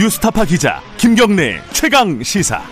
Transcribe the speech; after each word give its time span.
뉴스타파 0.00 0.46
기자 0.46 0.80
김경래 0.96 1.60
최강 1.72 2.22
시사. 2.22 2.62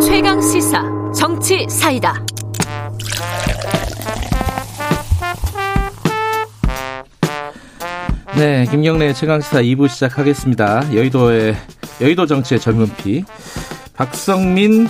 최강 0.00 0.40
시사 0.40 0.82
정치 1.14 1.66
사이다. 1.68 2.14
네, 8.38 8.64
김경래 8.70 9.12
최강 9.12 9.42
시사 9.42 9.60
2부 9.60 9.90
시작하겠습니다. 9.90 10.94
여의도의 10.94 11.54
여의도 12.00 12.24
정치의 12.24 12.58
젊은 12.58 12.86
피 12.96 13.22
박성민 13.92 14.88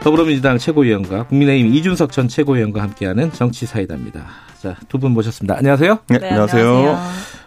더불어민주당 0.00 0.58
최고위원과 0.58 1.28
국민의힘 1.28 1.72
이준석 1.72 2.10
전 2.10 2.26
최고위원과 2.26 2.82
함께하는 2.82 3.30
정치 3.32 3.66
사이다입니다. 3.66 4.47
자, 4.60 4.76
두 4.88 4.98
분 4.98 5.12
모셨습니다. 5.12 5.56
안녕하세요. 5.56 5.98
네, 6.08 6.18
네 6.18 6.28
안녕하세요. 6.30 6.98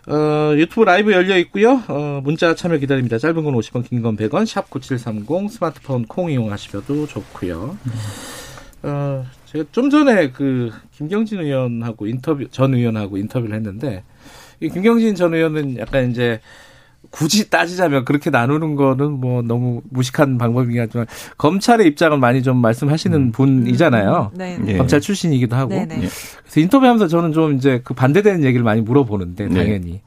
어, 0.07 0.53
유튜브 0.55 0.83
라이브 0.83 1.11
열려 1.11 1.37
있고요. 1.39 1.83
어, 1.87 2.21
문자 2.23 2.55
참여 2.55 2.77
기다립니다. 2.77 3.17
짧은 3.17 3.43
건 3.43 3.53
50원, 3.55 3.87
긴 3.87 4.01
건 4.01 4.15
100원, 4.15 4.45
샵 4.45 4.69
9730 4.69 5.49
스마트폰 5.51 6.05
콩 6.05 6.31
이용하시셔도 6.31 7.07
좋고요. 7.07 7.77
어, 8.83 9.25
제가 9.45 9.65
좀 9.73 9.89
전에 9.89 10.31
그 10.31 10.71
김경진 10.95 11.41
의원하고 11.41 12.07
인터뷰 12.07 12.47
전 12.49 12.73
의원하고 12.73 13.17
인터뷰를 13.17 13.55
했는데 13.57 14.03
이 14.61 14.69
김경진 14.69 15.15
전 15.15 15.33
의원은 15.33 15.77
약간 15.79 16.09
이제 16.11 16.39
굳이 17.09 17.49
따지자면 17.49 18.05
그렇게 18.05 18.29
나누는 18.29 18.75
거는 18.75 19.11
뭐 19.11 19.41
너무 19.41 19.81
무식한 19.89 20.37
방법이긴 20.37 20.81
하지만 20.81 21.07
검찰의 21.37 21.87
입장을 21.87 22.17
많이 22.19 22.41
좀 22.43 22.57
말씀하시는 22.57 23.17
음. 23.19 23.31
분이잖아요. 23.31 24.31
음. 24.33 24.37
네, 24.37 24.57
네. 24.57 24.77
검찰 24.77 25.01
출신이기도 25.01 25.55
하고. 25.55 25.71
네, 25.73 25.85
네. 25.85 25.95
그래서 25.97 26.59
인터뷰하면서 26.59 27.07
저는 27.07 27.33
좀 27.33 27.55
이제 27.57 27.81
그 27.83 27.93
반대되는 27.93 28.43
얘기를 28.43 28.63
많이 28.63 28.81
물어보는데 28.81 29.47
네. 29.47 29.53
당연히. 29.53 29.91
네. 29.93 30.01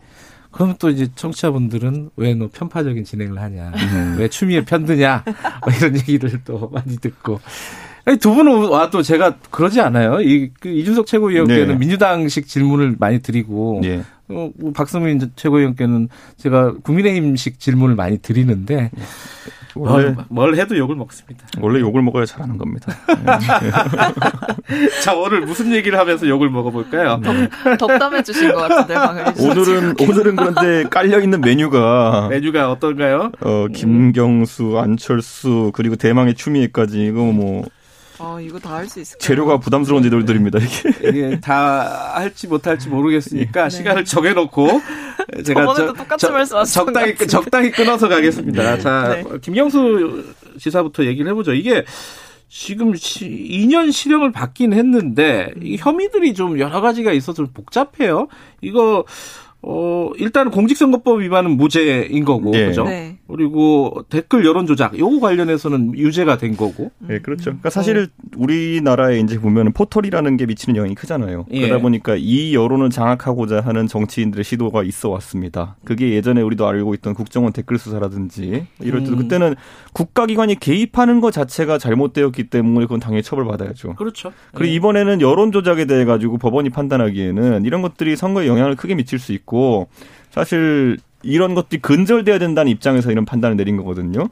그러면 0.51 0.77
또 0.79 0.89
이제 0.89 1.09
청취자분들은 1.17 2.11
왜 2.17 2.35
너 2.35 2.49
편파적인 2.53 3.03
진행을 3.05 3.41
하냐, 3.43 3.73
음. 3.75 4.17
왜 4.19 4.29
추미애 4.29 4.65
편드냐, 4.65 5.25
뭐 5.27 5.75
이런 5.77 5.97
얘기를 5.97 6.31
또 6.45 6.71
많이 6.73 6.97
듣고. 6.99 7.41
두 8.21 8.35
분은 8.35 8.69
와도 8.69 9.03
제가 9.03 9.37
그러지 9.51 9.81
않아요. 9.81 10.21
이, 10.21 10.51
그 10.61 10.69
이준석 10.69 11.07
최고위원께는 11.07 11.69
네. 11.69 11.75
민주당식 11.75 12.47
질문을 12.47 12.97
많이 12.99 13.21
드리고, 13.21 13.81
네. 13.83 14.03
어, 14.29 14.51
뭐 14.57 14.73
박성민 14.73 15.33
최고위원께는 15.37 16.09
제가 16.37 16.75
국민의힘식 16.83 17.61
질문을 17.61 17.95
많이 17.95 18.19
드리는데, 18.19 18.91
뭘, 19.77 20.17
뭘 20.29 20.55
해도 20.57 20.77
욕을 20.79 20.95
먹습니다. 20.95 21.45
원래 21.61 21.81
욕을 21.81 22.01
먹어야 22.01 22.25
잘하는 22.25 22.59
겁니다. 22.59 22.93
자 25.03 25.15
오늘 25.15 25.41
무슨 25.41 25.73
얘기를 25.73 25.99
하면서 25.99 26.29
욕을 26.29 26.49
먹어볼까요? 26.49 27.21
덕담해 27.79 28.23
주신 28.23 28.53
것 28.53 28.69
같은데 28.69 28.95
오늘은 29.43 29.95
오늘은 30.01 30.37
그런데 30.37 30.85
깔려 30.89 31.21
있는 31.21 31.41
메뉴가 31.41 32.29
메뉴가 32.31 32.71
어떤가요? 32.71 33.33
어 33.41 33.67
김경수, 33.75 34.79
안철수 34.79 35.73
그리고 35.75 35.97
대망의 35.97 36.35
추미애까지 36.35 37.05
이거 37.07 37.25
뭐 37.33 37.65
아, 38.19 38.39
이거 38.41 38.59
다 38.59 38.75
할 38.77 38.89
수 38.89 39.01
있을까요? 39.01 39.19
재료가 39.27 39.59
부담스러운 39.59 40.03
재료들입니다, 40.03 40.59
이게. 40.61 41.09
이게 41.09 41.41
다 41.41 42.15
할지 42.15 42.47
못할지 42.47 42.89
모르겠으니까 42.89 43.65
네. 43.65 43.71
시간을 43.71 44.05
정해놓고 44.05 44.81
제가 45.45 45.75
저, 45.75 45.93
똑같이 45.93 46.27
저, 46.49 46.65
적당히, 46.65 47.17
적당히 47.17 47.71
끊어서 47.71 48.09
가겠습니다. 48.09 48.79
자, 48.79 49.15
네. 49.17 49.25
김경수 49.43 50.35
지사부터 50.59 51.05
얘기를 51.07 51.31
해보죠. 51.31 51.55
이게 51.55 51.85
지금 52.49 52.93
2년 52.93 53.91
실형을 53.91 54.31
받긴 54.31 54.73
했는데 54.75 55.51
이 55.61 55.77
혐의들이 55.77 56.35
좀 56.35 56.61
여러 56.61 56.81
가지가 56.81 57.13
있어서 57.13 57.33
좀 57.33 57.49
복잡해요. 57.53 58.29
이거 58.61 59.05
어, 59.67 60.11
일단 60.19 60.51
공직선거법 60.51 61.21
위반은 61.21 61.57
무죄인 61.57 62.25
거고, 62.25 62.51
네. 62.51 62.67
그죠? 62.67 62.85
네. 62.85 63.17
그리고 63.27 64.05
댓글 64.11 64.45
여론 64.45 64.67
조작, 64.67 64.99
요거 64.99 65.21
관련해서는 65.21 65.97
유죄가 65.97 66.37
된 66.37 66.55
거고. 66.55 66.91
네, 66.99 67.19
그렇죠. 67.21 67.45
그러니까 67.45 67.71
사실 67.71 68.09
우리나라에 68.37 69.21
이제 69.21 69.39
보면 69.39 69.73
포털이라는 69.73 70.37
게 70.37 70.45
미치는 70.45 70.77
영향이 70.77 70.95
크잖아요. 70.95 71.47
예. 71.53 71.61
그러다 71.63 71.81
보니까 71.81 72.15
이 72.19 72.55
여론을 72.55 72.91
장악하고자 72.91 73.63
하는 73.63 73.87
정치인들의 73.87 74.45
시도가 74.45 74.83
있어 74.83 75.09
왔습니다. 75.09 75.77
그게 75.85 76.11
예전에 76.11 76.43
우리도 76.43 76.67
알고 76.67 76.93
있던 76.95 77.15
국정원 77.15 77.55
댓글 77.55 77.79
수사라든지 77.79 78.67
이럴 78.81 79.05
때도 79.05 79.17
음. 79.17 79.19
그때는 79.19 79.55
국가기관이 79.95 80.61
개입하는 80.61 81.21
것 81.21 81.31
자체가 81.33 81.79
잘못되었기 81.79 82.51
때문에 82.51 82.85
그건 82.85 83.01
당연히 83.01 83.23
처벌받아야죠. 83.23 83.95
그렇죠. 83.95 84.33
그리고 84.53 84.71
예. 84.71 84.75
이번에는 84.75 85.21
여론 85.23 85.53
조작에 85.53 85.87
대해 85.87 86.05
가지고 86.05 86.37
법원이 86.37 86.69
판단하기에는 86.69 87.65
이런 87.65 87.81
것들이 87.81 88.17
선거에 88.17 88.47
영향을 88.47 88.77
크게 88.77 88.95
미칠 88.95 89.19
수 89.19 89.33
있고 89.33 89.54
있고 89.55 89.87
사실 90.31 90.99
이런 91.23 91.55
것들이 91.55 91.81
근절돼야 91.81 92.39
된다는 92.39 92.71
입장에서 92.73 93.13
이런 93.13 93.25
판단을 93.25 93.57
내린 93.57 93.77
거거든요. 93.77 94.29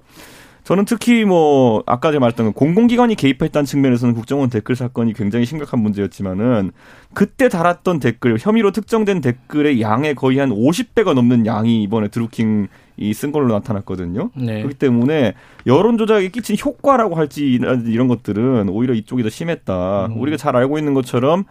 저는 0.64 0.84
특히 0.84 1.24
뭐 1.24 1.82
아까 1.86 2.10
제가 2.12 2.20
말했던 2.20 2.52
공공기관이 2.52 3.16
개입했다는 3.16 3.64
측면에서는 3.64 4.14
국정원 4.14 4.48
댓글 4.48 4.76
사건이 4.76 5.12
굉장히 5.12 5.44
심각한 5.44 5.80
문제였지만은 5.80 6.70
그때 7.14 7.48
달았던 7.48 7.98
댓글 7.98 8.36
혐의로 8.38 8.70
특정된 8.70 9.22
댓글의 9.22 9.80
양의 9.80 10.14
거의 10.14 10.38
한 10.38 10.50
50배가 10.50 11.14
넘는 11.14 11.46
양이 11.46 11.82
이번에 11.82 12.08
드루킹 12.08 12.68
이 12.98 13.14
쓴 13.14 13.32
걸로 13.32 13.52
나타났거든요. 13.54 14.30
네. 14.36 14.58
그렇기 14.58 14.74
때문에 14.74 15.34
여론 15.66 15.98
조작에 15.98 16.28
끼친 16.28 16.56
효과라고 16.62 17.16
할지 17.16 17.58
이런 17.86 18.06
것들은 18.06 18.68
오히려 18.68 18.94
이쪽이 18.94 19.22
더 19.24 19.30
심했다. 19.30 20.06
음. 20.06 20.20
우리가 20.20 20.36
잘 20.36 20.54
알고 20.54 20.78
있는 20.78 20.94
것처럼 20.94 21.44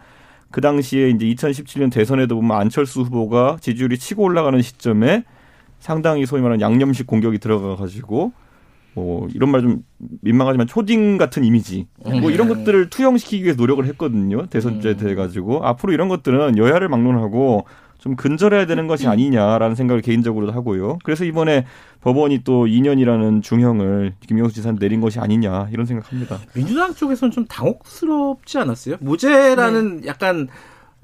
그 0.52 0.60
당시에 0.60 1.08
이제 1.10 1.26
2017년 1.26 1.90
대선에도 1.90 2.36
보면 2.36 2.56
안철수 2.56 3.00
후보가 3.02 3.56
지지율이 3.60 3.98
치고 3.98 4.22
올라가는 4.22 4.60
시점에 4.62 5.24
상당히 5.80 6.26
소위 6.26 6.42
말하는 6.42 6.60
양념식 6.60 7.06
공격이 7.06 7.38
들어가 7.38 7.74
가지고 7.74 8.32
뭐 8.94 9.26
이런 9.34 9.50
말 9.50 9.62
좀 9.62 9.82
민망하지만 10.20 10.66
초딩 10.66 11.16
같은 11.16 11.44
이미지 11.44 11.86
뭐 12.04 12.30
이런 12.30 12.48
네. 12.48 12.54
것들을 12.54 12.90
투영시키기 12.90 13.42
위해서 13.44 13.56
노력을 13.56 13.84
했거든요 13.86 14.46
대선제 14.46 14.96
돼 14.96 15.10
음. 15.10 15.16
가지고 15.16 15.64
앞으로 15.64 15.92
이런 15.92 16.08
것들은 16.08 16.58
여야를 16.58 16.88
막론하고 16.88 17.64
좀 18.02 18.16
근절해야 18.16 18.66
되는 18.66 18.88
것이 18.88 19.06
아니냐라는 19.06 19.76
생각을 19.76 20.02
개인적으로도 20.02 20.52
하고요. 20.52 20.98
그래서 21.04 21.24
이번에 21.24 21.66
법원이 22.00 22.40
또 22.42 22.66
2년이라는 22.66 23.44
중형을 23.44 24.14
김영수 24.26 24.56
지사는 24.56 24.76
내린 24.80 25.00
것이 25.00 25.20
아니냐 25.20 25.68
이런 25.72 25.86
생각합니다. 25.86 26.40
민주당 26.52 26.92
쪽에서는 26.94 27.30
좀 27.30 27.46
당혹스럽지 27.46 28.58
않았어요? 28.58 28.96
무죄라는 28.98 30.00
네. 30.00 30.08
약간 30.08 30.48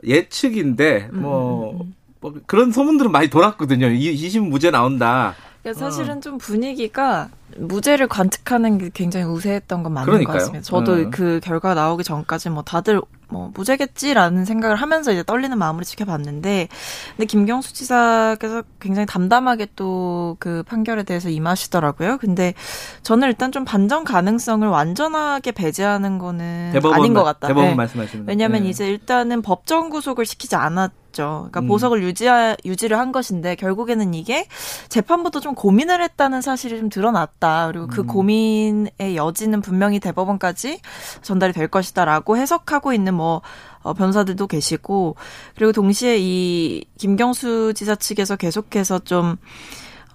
예측인데 0.02 1.10
뭐, 1.12 1.82
음. 1.82 1.94
뭐, 2.20 2.34
그런 2.46 2.72
소문들은 2.72 3.12
많이 3.12 3.30
돌았거든요. 3.30 3.86
2심 3.86 4.48
무죄 4.48 4.72
나온다. 4.72 5.36
사실은 5.74 6.18
어. 6.18 6.20
좀 6.20 6.38
분위기가 6.38 7.28
무죄를 7.56 8.08
관측하는 8.08 8.78
게 8.78 8.90
굉장히 8.94 9.26
우세했던 9.26 9.82
건 9.82 9.92
맞는 9.92 10.06
그러니까요. 10.06 10.32
것 10.34 10.38
같습니다. 10.40 10.62
저도 10.64 10.94
음. 10.94 11.10
그 11.10 11.40
결과 11.42 11.74
나오기 11.74 12.04
전까지 12.04 12.50
뭐 12.50 12.62
다들 12.62 13.00
뭐 13.30 13.50
무죄겠지라는 13.54 14.44
생각을 14.46 14.76
하면서 14.76 15.12
이제 15.12 15.22
떨리는 15.22 15.56
마음으로 15.58 15.84
지켜봤는데 15.84 16.68
근데 17.16 17.26
김경수 17.26 17.74
지사께서 17.74 18.62
굉장히 18.80 19.06
담담하게 19.06 19.68
또 19.76 20.18
그 20.38 20.62
판결에 20.64 21.02
대해서 21.02 21.28
임하시더라고요. 21.28 22.18
근데 22.18 22.54
저는 23.02 23.28
일단 23.28 23.52
좀 23.52 23.64
반전 23.64 24.04
가능성을 24.04 24.66
완전하게 24.66 25.52
배제하는 25.52 26.18
거는 26.18 26.80
아닌 26.92 27.14
것 27.14 27.24
같다. 27.24 27.48
대법원 27.48 27.70
네. 27.70 27.74
말씀하시는 27.74 28.26
왜냐하면 28.28 28.62
네. 28.62 28.68
이제 28.68 28.88
일단은 28.88 29.42
법정 29.42 29.90
구속을 29.90 30.26
시키지 30.26 30.56
않았 30.56 30.92
죠 31.12 31.48
그러니까 31.50 31.60
음. 31.60 31.68
보석을 31.68 32.02
유지 32.02 32.26
유지를 32.64 32.98
한 32.98 33.12
것인데 33.12 33.54
결국에는 33.56 34.14
이게 34.14 34.46
재판부도 34.88 35.40
좀 35.40 35.54
고민을 35.54 36.02
했다는 36.02 36.40
사실이 36.40 36.78
좀 36.78 36.88
드러났다. 36.88 37.68
그리고 37.68 37.86
그 37.86 38.02
음. 38.02 38.06
고민의 38.06 39.16
여지는 39.16 39.60
분명히 39.60 40.00
대법원까지 40.00 40.80
전달이 41.22 41.52
될 41.52 41.68
것이다라고 41.68 42.36
해석하고 42.36 42.92
있는 42.92 43.14
뭐 43.14 43.42
어, 43.82 43.94
변사들도 43.94 44.46
계시고 44.46 45.16
그리고 45.54 45.72
동시에 45.72 46.16
이 46.18 46.84
김경수 46.98 47.72
지사 47.74 47.94
측에서 47.94 48.36
계속해서 48.36 49.00
좀 49.00 49.36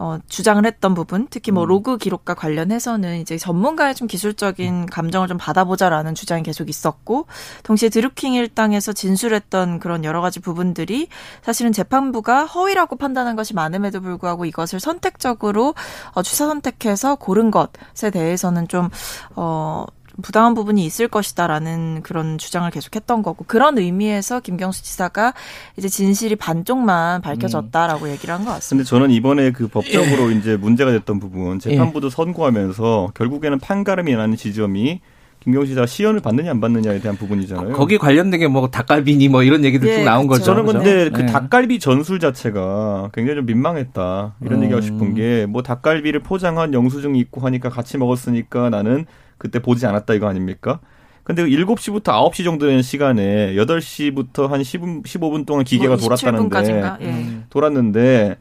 어, 0.03 0.19
주장을 0.27 0.65
했던 0.65 0.93
부분, 0.95 1.27
특히 1.29 1.53
뭐 1.53 1.63
음. 1.63 1.69
로그 1.69 1.97
기록과 1.97 2.33
관련해서는 2.33 3.21
이제 3.21 3.37
전문가의 3.37 3.95
좀 3.95 4.05
기술적인 4.09 4.87
감정을 4.87 5.29
좀 5.29 5.37
받아보자라는 5.37 6.13
주장이 6.13 6.43
계속 6.43 6.67
있었고, 6.67 7.25
동시에 7.63 7.87
드루킹 7.87 8.33
일당에서 8.33 8.91
진술했던 8.91 9.79
그런 9.79 10.03
여러 10.03 10.19
가지 10.19 10.41
부분들이 10.41 11.07
사실은 11.41 11.71
재판부가 11.71 12.43
허위라고 12.43 12.97
판단한 12.97 13.37
것이 13.37 13.53
많음에도 13.53 14.01
불구하고 14.01 14.43
이것을 14.43 14.81
선택적으로 14.81 15.73
어, 16.11 16.21
추사 16.21 16.47
선택해서 16.47 17.15
고른 17.15 17.49
것에 17.49 18.09
대해서는 18.11 18.67
좀, 18.67 18.89
어, 19.37 19.85
부당한 20.21 20.53
부분이 20.53 20.85
있을 20.85 21.07
것이다라는 21.07 22.01
그런 22.03 22.37
주장을 22.37 22.69
계속했던 22.69 23.23
거고 23.23 23.45
그런 23.47 23.77
의미에서 23.77 24.41
김경수 24.41 24.83
지사가 24.83 25.33
이제 25.77 25.89
진실이 25.89 26.35
반쪽만 26.35 27.21
밝혀졌다라고 27.21 28.05
음. 28.05 28.11
얘기를 28.11 28.33
한 28.33 28.43
것 28.45 28.51
같습니다. 28.51 28.83
근데 28.83 28.89
저는 28.89 29.11
이번에 29.11 29.51
그 29.51 29.67
법적으로 29.67 30.31
예. 30.31 30.35
이제 30.35 30.55
문제가 30.57 30.91
됐던 30.91 31.19
부분 31.19 31.59
재판부도 31.59 32.07
예. 32.07 32.11
선고하면서 32.11 33.11
결국에는 33.15 33.59
판가름이 33.59 34.13
나는 34.15 34.35
지점이 34.37 35.01
김경수 35.39 35.69
지사가 35.69 35.87
시연을 35.87 36.21
받느냐 36.21 36.51
안 36.51 36.61
받느냐에 36.61 36.99
대한 37.01 37.17
부분이잖아요. 37.17 37.73
거기 37.73 37.97
관련된 37.97 38.39
게 38.39 38.47
뭐 38.47 38.69
닭갈비니 38.69 39.27
뭐 39.27 39.43
이런 39.43 39.65
얘기들 39.65 39.89
예, 39.89 39.95
쭉 39.97 40.03
나온 40.03 40.27
그쵸. 40.27 40.39
거죠. 40.39 40.45
저는 40.45 40.65
근데 40.65 41.03
그죠? 41.09 41.15
그 41.17 41.21
예. 41.23 41.25
닭갈비 41.25 41.79
전술 41.79 42.19
자체가 42.19 43.09
굉장히 43.13 43.37
좀 43.39 43.45
민망했다 43.47 44.35
이런 44.41 44.59
음. 44.59 44.63
얘기하고 44.63 44.81
싶은 44.85 45.15
게 45.15 45.45
뭐 45.49 45.61
닭갈비를 45.63 46.21
포장한 46.21 46.73
영수증이 46.73 47.19
있고 47.19 47.41
하니까 47.41 47.69
같이 47.69 47.97
먹었으니까 47.97 48.69
나는 48.69 49.05
그때 49.43 49.59
보지 49.59 49.85
않았다 49.85 50.13
이거 50.13 50.27
아닙니까? 50.29 50.79
근데 51.25 51.43
7시부터 51.43 52.03
9시 52.31 52.45
정도 52.45 52.65
되는 52.65 52.81
시간에 52.81 53.53
8시부터 53.55 54.47
한 54.47 54.61
10분, 54.61 55.03
15분 55.03 55.45
동안 55.45 55.65
기계가 55.65 55.95
뭐 55.95 55.97
돌았다는데 55.97 56.55
27분까지인가? 56.57 57.01
예. 57.01 57.05
음. 57.07 57.43
돌았는데 57.49 58.37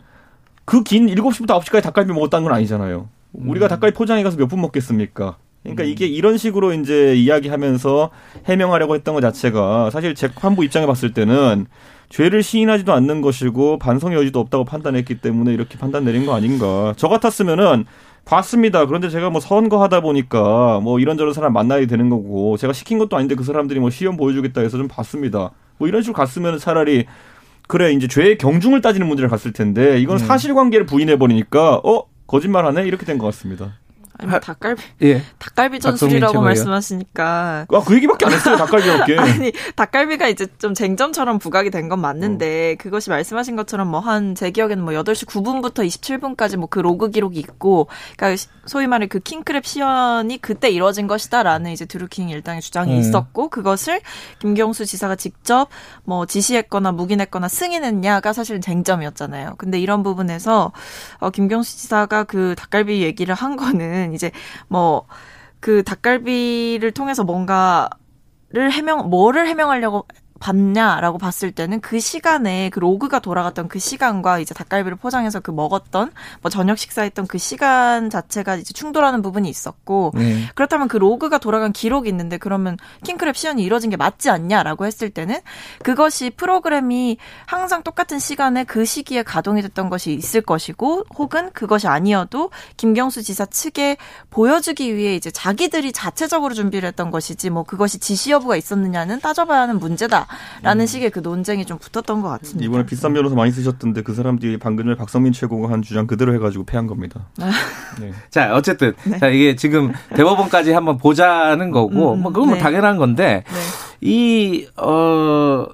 그 0.64 0.84
긴 0.84 1.06
7시부터 1.08 1.60
9시까지 1.60 1.82
닭갈비 1.82 2.12
먹었다는 2.12 2.44
건 2.44 2.54
아니잖아요. 2.54 3.08
음. 3.32 3.49
우리가 3.50 3.66
닭갈비 3.66 3.96
포장해 3.96 4.22
가서 4.22 4.37
몇 4.37 4.46
분 4.49 4.60
먹겠습니까? 4.60 5.37
그러니까 5.64 5.82
이게 5.84 6.06
이런 6.06 6.38
식으로 6.38 6.72
이제 6.72 7.14
이야기하면서 7.16 8.10
해명하려고 8.46 8.94
했던 8.94 9.14
것 9.14 9.20
자체가 9.20 9.90
사실 9.90 10.14
재판부 10.14 10.64
입장에 10.64 10.87
봤을 10.87 11.12
때는 11.14 11.66
죄를 12.10 12.43
시인하지도 12.43 12.93
않는 12.93 13.22
것이고 13.22 13.78
반성의 13.78 14.19
여지도 14.19 14.38
없다고 14.40 14.64
판단했기 14.64 15.20
때문에 15.20 15.52
이렇게 15.52 15.78
판단 15.78 16.04
내린 16.04 16.26
거 16.26 16.34
아닌가. 16.34 16.94
저 16.96 17.08
같았으면은 17.08 17.87
봤습니다. 18.25 18.87
그런데 18.87 19.09
제가 19.09 19.31
뭐 19.31 19.41
선거하다 19.41 20.01
보니까 20.01 20.81
뭐 20.81 20.99
이런저런 21.01 21.33
사람 21.33 21.53
만나야 21.53 21.87
되는 21.87 22.09
거고 22.09 22.57
제가 22.57 22.73
시킨 22.73 22.99
것도 22.99 23.17
아닌데 23.17 23.35
그 23.35 23.45
사람들이 23.45 23.81
뭐 23.81 23.91
시험 23.91 24.17
보여주겠다 24.17 24.61
해서 24.61 24.79
좀 24.79 24.89
봤습니다. 24.89 25.51
뭐 25.79 25.89
이런 25.89 26.03
식으로 26.03 26.17
갔으면 26.17 26.59
차라리 26.59 27.07
그래 27.69 27.93
이제 27.93 28.07
죄의 28.07 28.39
경중을 28.39 28.81
따지는 28.81 29.07
문제를 29.07 29.29
갔을 29.29 29.53
텐데 29.53 29.99
이건 30.01 30.19
네. 30.19 30.25
사실관계를 30.25 30.87
부인해 30.87 31.17
버리니까 31.19 31.81
어 31.85 32.05
거짓말하네 32.27 32.85
이렇게 32.87 33.05
된 33.05 33.19
것 33.19 33.27
같습니다. 33.27 33.75
아니, 34.19 34.31
뭐 34.31 34.38
닭갈비 34.41 34.82
예. 35.03 35.23
닭갈비 35.38 35.81
전술이라고. 35.81 36.41
말씀하시니까 36.41 37.67
아 37.69 37.82
그 37.85 37.94
얘기밖에 37.97 38.26
안 38.26 38.32
했어요 38.32 38.56
닭갈비밖에. 38.56 39.17
아니 39.19 39.53
닭갈비가 39.76 40.29
이제 40.29 40.47
좀 40.59 40.75
쟁점처럼 40.75 41.38
부각이 41.38 41.70
된 41.70 41.88
건 41.88 42.00
맞는데 42.00 42.76
그것이 42.76 43.11
말씀하신 43.11 43.56
것처럼 43.56 43.88
뭐 43.88 44.00
한 44.00 44.35
제 44.35 44.50
기억에는 44.50 44.82
뭐 44.85 44.93
8시 44.94 45.26
9분부터 45.26 45.87
27분까지 45.87 46.56
뭐 46.56 46.69
그 46.69 46.79
로그 46.81 47.11
기록이 47.11 47.38
있고 47.41 47.88
그러니까 48.17 48.37
시- 48.37 48.49
소위 48.67 48.87
말해 48.87 49.06
그 49.09 49.19
킹크랩 49.19 49.64
시연이 49.64 50.38
그때 50.41 50.70
이루어진 50.70 51.06
것이다라는 51.06 51.70
이제 51.73 51.85
드루킹 51.85 52.29
일당의 52.29 52.61
주장이 52.62 52.94
음. 52.94 52.99
있었고 53.00 53.49
그것을 53.50 54.00
김경수 54.38 54.87
지사가 54.87 55.17
직접 55.17 55.69
뭐 56.05 56.26
지시했거나 56.26 56.93
묵인했거나 56.93 57.49
승인했냐가 57.49 58.32
사실은 58.32 58.61
쟁점이었잖아요. 58.61 59.55
근데 59.59 59.81
이런 59.81 60.03
부분에서 60.03 60.73
어 61.19 61.31
김경수 61.31 61.76
지사가 61.79 62.25
그 62.25 62.55
닭갈비 62.56 63.03
얘기를 63.03 63.35
한 63.35 63.56
거는 63.56 64.01
이제 64.10 64.32
뭐 64.69 65.06
그 65.62 65.84
닭갈비를 65.84 66.90
통해서 66.90 67.22
뭔가를 67.22 68.72
해명 68.72 69.08
뭐를 69.08 69.46
해명하려고 69.46 70.06
봤냐라고 70.43 71.19
봤을 71.19 71.53
때는 71.53 71.81
그 71.81 72.00
시간에 72.00 72.69
그 72.71 72.81
로그가 72.81 73.21
돌아갔던 73.21 73.69
그 73.69 73.79
시간과 73.79 74.41
이제 74.41 74.55
닭갈비를 74.55 74.97
포장해서 74.97 75.39
그 75.39 75.53
먹었던 75.53 76.11
뭐 76.41 76.50
저녁 76.50 76.79
식사했던 76.79 77.29
그 77.29 77.39
시간 77.39 78.11
자체가 78.11 78.56
이제 78.56 78.73
충돌하는 78.73 79.23
부분이 79.23 79.49
있었고 79.49 80.11
네. 80.15 80.49
그렇다면 80.56 80.89
그 80.89 80.97
로그가 80.97 81.39
돌아간 81.39 81.73
기록이 81.73 82.09
있는데 82.09 82.39
그러면 82.39 82.77
킹크랩 83.05 83.35
시연이 83.35 83.62
이뤄진 83.62 83.91
게 83.91 83.97
맞지 83.97 84.31
않냐라고 84.31 84.85
했을 84.85 85.11
때는 85.11 85.39
그것이 85.85 86.31
프로그램이 86.31 87.19
항상 87.47 87.85
똑같은 87.85 88.19
시간에 88.19 88.65
그 88.65 88.85
시기에 88.85 89.23
가동이 89.23 89.62
됐던 89.62 89.91
것이 89.91 90.12
있을 90.12 90.41
것이고 90.41 91.05
혹은 91.17 91.53
그것이 91.53 91.87
아니어도 91.87 92.50
김경수 92.77 93.23
지사 93.23 93.47
측에 93.47 93.97
보여주기 94.31 94.97
위해 94.97 95.15
이제 95.15 95.31
자기들이 95.31 95.93
자체적으로 95.93 96.53
준비를 96.55 96.88
했던 96.88 97.12
것이지 97.12 97.50
뭐 97.50 97.62
그것이 97.62 98.00
지시 98.00 98.33
여부가 98.33 98.56
있었느냐는 98.56 99.21
따져봐야 99.21 99.61
하는 99.61 99.79
문제다 99.79 100.27
라는 100.62 100.87
식의 100.87 101.11
그 101.11 101.20
논쟁이 101.20 101.64
좀 101.64 101.79
붙었던 101.79 102.20
것 102.20 102.29
같습니다. 102.29 102.64
이번에 102.64 102.87
비싼 102.87 103.12
변호사 103.12 103.34
많이 103.34 103.50
쓰셨던데 103.50 104.02
그 104.02 104.14
사람들이 104.14 104.58
방금 104.58 104.84
전에 104.84 104.96
박성민 104.96 105.32
최고가 105.32 105.70
한 105.73 105.82
주장 105.82 106.06
그대로 106.06 106.34
해가지고 106.34 106.64
패한 106.64 106.87
겁니다. 106.87 107.29
네. 108.00 108.12
자, 108.31 108.55
어쨌든 108.55 108.94
자 109.19 109.29
이게 109.29 109.56
지금 109.56 109.93
대법원까지 110.14 110.73
한번 110.73 110.96
보자는 110.99 111.70
거고 111.70 112.14
음, 112.14 112.23
뭐 112.23 112.32
그건 112.32 112.49
뭐 112.49 112.56
네. 112.56 112.62
당연한 112.62 112.96
건데 112.96 113.44
네. 113.46 113.61
이 114.00 114.67
어. 114.76 115.67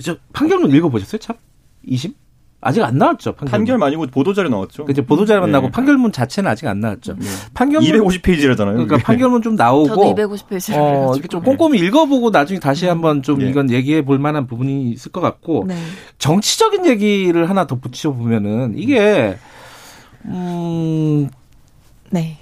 저 0.00 0.16
판결문 0.32 0.70
읽어보셨어요, 0.70 1.18
참? 1.18 1.36
2심? 1.86 2.14
아직 2.60 2.82
안 2.82 2.98
나왔죠, 2.98 3.34
판결문. 3.34 3.50
판결 3.50 3.82
아니고 3.86 4.06
보도자료 4.08 4.48
나왔죠. 4.48 4.84
그죠 4.84 5.04
보도자료만 5.04 5.50
네. 5.50 5.52
나고 5.52 5.70
판결문 5.70 6.10
자체는 6.10 6.50
아직 6.50 6.66
안 6.66 6.80
나왔죠. 6.80 7.14
네. 7.16 7.26
판결문 7.54 7.88
250페이지라잖아요. 7.88 8.72
그러니까 8.72 8.96
판결문 8.98 9.42
좀 9.42 9.54
나오고 9.54 9.86
저도 9.86 10.14
250페이지를 10.14 10.74
어, 10.76 11.12
이렇게 11.14 11.28
좀 11.28 11.42
꼼꼼히 11.44 11.78
읽어보고 11.78 12.30
나중에 12.30 12.58
다시 12.58 12.86
한번 12.86 13.22
좀 13.22 13.38
네. 13.38 13.48
이건 13.48 13.70
얘기해 13.70 14.04
볼 14.04 14.18
만한 14.18 14.48
부분이 14.48 14.90
있을 14.90 15.12
것 15.12 15.20
같고 15.20 15.66
네. 15.68 15.76
정치적인 16.18 16.86
얘기를 16.86 17.48
하나 17.48 17.68
더 17.68 17.76
붙여 17.76 18.10
보면은 18.10 18.74
이게 18.76 19.38
음 20.24 21.28
네. 22.10 22.38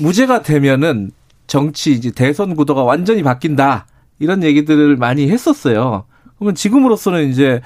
무죄가 0.00 0.42
되면은 0.42 1.12
정치 1.46 1.92
이제 1.92 2.10
대선 2.10 2.56
구도가 2.56 2.82
완전히 2.82 3.22
바뀐다 3.22 3.86
이런 4.18 4.42
얘기들을 4.42 4.96
많이 4.96 5.30
했었어요. 5.30 6.04
그러면 6.36 6.56
지금으로서는 6.56 7.30
이제 7.30 7.60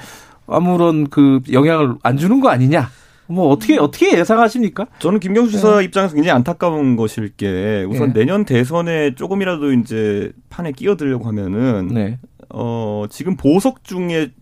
아무런 0.49 1.09
그 1.09 1.41
영향을 1.53 1.97
안 2.03 2.17
주는 2.17 2.41
거 2.41 2.49
아니냐? 2.49 2.89
뭐 3.29 3.49
어떻게 3.49 3.79
어떻게 3.79 4.19
예상하십니까? 4.19 4.87
저는 4.99 5.21
김경수 5.21 5.53
지사 5.53 5.83
입장에서 5.83 6.15
굉장히 6.15 6.35
안타까운 6.35 6.97
것일 6.97 7.37
게 7.37 7.87
우선 7.89 8.12
네. 8.12 8.21
내년 8.21 8.45
대선에 8.45 9.15
조금이라도 9.15 9.73
이제 9.75 10.33
판에 10.49 10.73
끼어들려고 10.73 11.27
하면은 11.27 11.89
네, 11.89 12.19
어 12.49 13.05
지금 13.11 13.37
보석 13.37 13.85
중에 13.85 14.33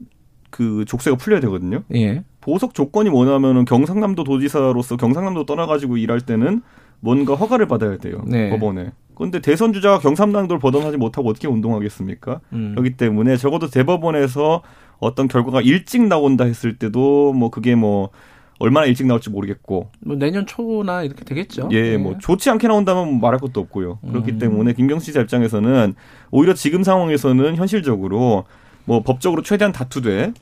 그 0.51 0.85
족쇄가 0.87 1.17
풀려야 1.17 1.41
되거든요. 1.41 1.83
예, 1.95 2.23
보석 2.41 2.75
조건이 2.75 3.11
뭐냐면은 3.11 3.65
경상남도 3.65 4.23
도지사로서 4.23 4.97
경상남도 4.97 5.47
떠나가지고 5.47 5.97
일할 5.97 6.21
때는 6.21 6.63
뭔가 7.01 7.35
허가를 7.35 7.67
받아야 7.67 7.97
돼요 7.99 8.23
네. 8.27 8.51
법원에. 8.51 8.93
그런데 9.15 9.41
대선 9.41 9.73
주자가 9.73 9.99
경상남도를 9.99 10.61
벗어나지 10.61 10.99
못하고 10.99 11.31
어떻게 11.31 11.49
운동하겠습니까? 11.49 12.41
음. 12.53 12.73
그렇기 12.73 12.97
때문에 12.97 13.37
적어도 13.37 13.69
대법원에서 13.69 14.63
어떤 14.99 15.27
결과가 15.27 15.63
일찍 15.63 16.03
나온다 16.03 16.45
했을 16.45 16.77
때도 16.79 17.33
뭐 17.33 17.51
그게 17.51 17.75
뭐 17.75 18.11
얼마나 18.59 18.87
일찍 18.87 19.07
나올지 19.07 19.31
모르겠고 19.31 19.91
뭐 20.01 20.17
내년 20.17 20.47
초나 20.47 21.03
이렇게 21.03 21.25
되겠죠. 21.25 21.69
예, 21.73 21.97
뭐 21.97 22.17
좋지 22.19 22.49
않게 22.51 22.69
나온다면 22.69 23.09
뭐 23.09 23.19
말할 23.19 23.39
것도 23.41 23.61
없고요. 23.61 23.99
그렇기 24.07 24.33
음. 24.33 24.39
때문에 24.39 24.73
김경수 24.73 25.07
지사 25.07 25.21
입장에서는 25.21 25.95
오히려 26.31 26.55
지금 26.55 26.83
상황에서는 26.83 27.57
현실적으로 27.57 28.45
뭐 28.85 29.03
법적으로 29.03 29.43
최대한 29.43 29.73
다투되 29.73 30.33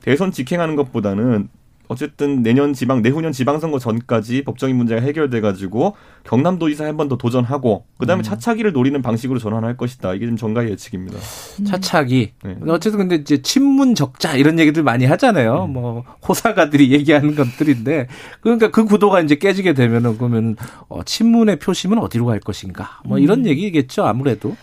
대선 0.00 0.32
직행하는 0.32 0.76
것보다는 0.76 1.48
어쨌든 1.88 2.42
내년 2.42 2.72
지방 2.72 3.02
내후년 3.02 3.32
지방선거 3.32 3.78
전까지 3.78 4.42
법적인 4.44 4.74
문제가 4.76 5.00
해결돼 5.02 5.40
가지고 5.40 5.94
경남도지사 6.24 6.84
한 6.86 6.96
번 6.96 7.08
더 7.08 7.16
도전하고 7.18 7.84
그다음에 7.98 8.20
음. 8.20 8.22
차차기를 8.22 8.72
노리는 8.72 9.00
방식으로 9.02 9.38
전환할 9.38 9.76
것이다. 9.76 10.14
이게 10.14 10.26
좀 10.26 10.36
정가의 10.36 10.70
예측입니다. 10.70 11.18
차차기. 11.66 12.32
네. 12.42 12.56
어쨌든 12.68 12.98
근데 12.98 13.16
이제 13.16 13.42
친문 13.42 13.94
적자 13.94 14.34
이런 14.36 14.58
얘기들 14.58 14.82
많이 14.82 15.04
하잖아요. 15.04 15.66
뭐 15.66 16.04
호사가들이 16.26 16.90
얘기하는 16.96 17.34
것들인데 17.34 18.08
그러니까 18.40 18.70
그 18.70 18.84
구도가 18.86 19.20
이제 19.20 19.34
깨지게 19.36 19.74
되면은 19.74 20.16
그러면 20.16 20.56
어, 20.88 21.02
친문의 21.04 21.58
표심은 21.58 21.98
어디로 21.98 22.26
갈 22.26 22.40
것인가? 22.40 23.00
뭐 23.04 23.18
이런 23.18 23.44
얘기겠죠 23.46 24.04
아무래도. 24.04 24.56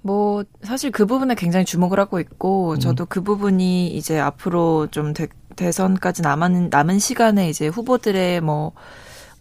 뭐 0.00 0.44
사실 0.62 0.92
그 0.92 1.06
부분에 1.06 1.34
굉장히 1.34 1.64
주목을 1.64 1.98
하고 1.98 2.20
있고 2.20 2.78
저도 2.78 3.06
그 3.06 3.20
부분이 3.22 3.88
이제 3.88 4.18
앞으로 4.18 4.86
좀 4.92 5.12
대, 5.12 5.26
대선까지 5.58 6.22
남은 6.22 6.68
남은 6.70 6.98
시간에 6.98 7.50
이제 7.50 7.66
후보들의 7.66 8.40
뭐, 8.40 8.72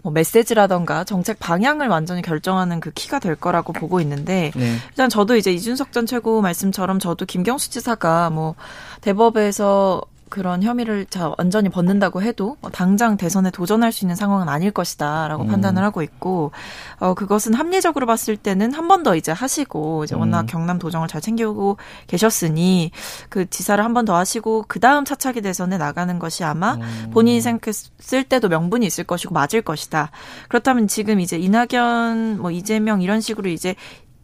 뭐 0.01 0.11
메시지라던가 0.11 1.03
정책 1.03 1.39
방향을 1.39 1.87
완전히 1.87 2.21
결정하는 2.21 2.79
그 2.79 2.91
키가 2.91 3.19
될 3.19 3.35
거라고 3.35 3.71
보고 3.71 4.01
있는데 4.01 4.51
네. 4.55 4.75
일단 4.89 5.09
저도 5.09 5.35
이제 5.37 5.53
이준석 5.53 5.93
전 5.93 6.05
최고 6.05 6.41
말씀처럼 6.41 6.99
저도 6.99 7.25
김경수 7.25 7.69
지사가 7.69 8.29
뭐 8.31 8.55
대법에서 9.01 10.01
그런 10.29 10.63
혐의를 10.63 11.05
자 11.09 11.33
완전히 11.37 11.69
벗는다고 11.69 12.21
해도 12.21 12.57
뭐 12.61 12.69
당장 12.71 13.17
대선에 13.17 13.51
도전할 13.51 13.91
수 13.91 14.03
있는 14.05 14.15
상황은 14.15 14.49
아닐 14.49 14.71
것이다라고 14.71 15.43
음. 15.43 15.47
판단을 15.47 15.83
하고 15.83 16.01
있고 16.01 16.51
어 16.99 17.13
그것은 17.13 17.53
합리적으로 17.53 18.05
봤을 18.05 18.37
때는 18.37 18.73
한 18.73 18.87
번 18.87 19.03
더 19.03 19.15
이제 19.15 19.31
하시고 19.31 20.03
이제 20.05 20.15
워낙 20.15 20.41
음. 20.41 20.45
경남 20.47 20.79
도정을 20.79 21.07
잘 21.07 21.21
챙기고 21.21 21.77
계셨으니 22.07 22.91
그 23.29 23.49
지사를 23.49 23.83
한 23.83 23.93
번 23.93 24.05
더 24.05 24.15
하시고 24.15 24.65
그 24.67 24.79
다음 24.79 25.05
차차기 25.05 25.41
대선에 25.41 25.77
나가는 25.77 26.17
것이 26.19 26.43
아마 26.43 26.75
음. 26.75 27.09
본인이 27.13 27.41
생각했을 27.41 28.23
때도 28.27 28.49
명분이 28.49 28.85
있을 28.85 29.03
것이고 29.03 29.33
맞을 29.33 29.61
것이다. 29.61 30.11
그렇다면 30.49 30.87
지금 30.87 31.19
이제 31.19 31.37
이낙연 31.37 32.39
뭐 32.41 32.51
이재명 32.51 33.01
이런 33.01 33.21
식으로 33.21 33.49
이제 33.49 33.75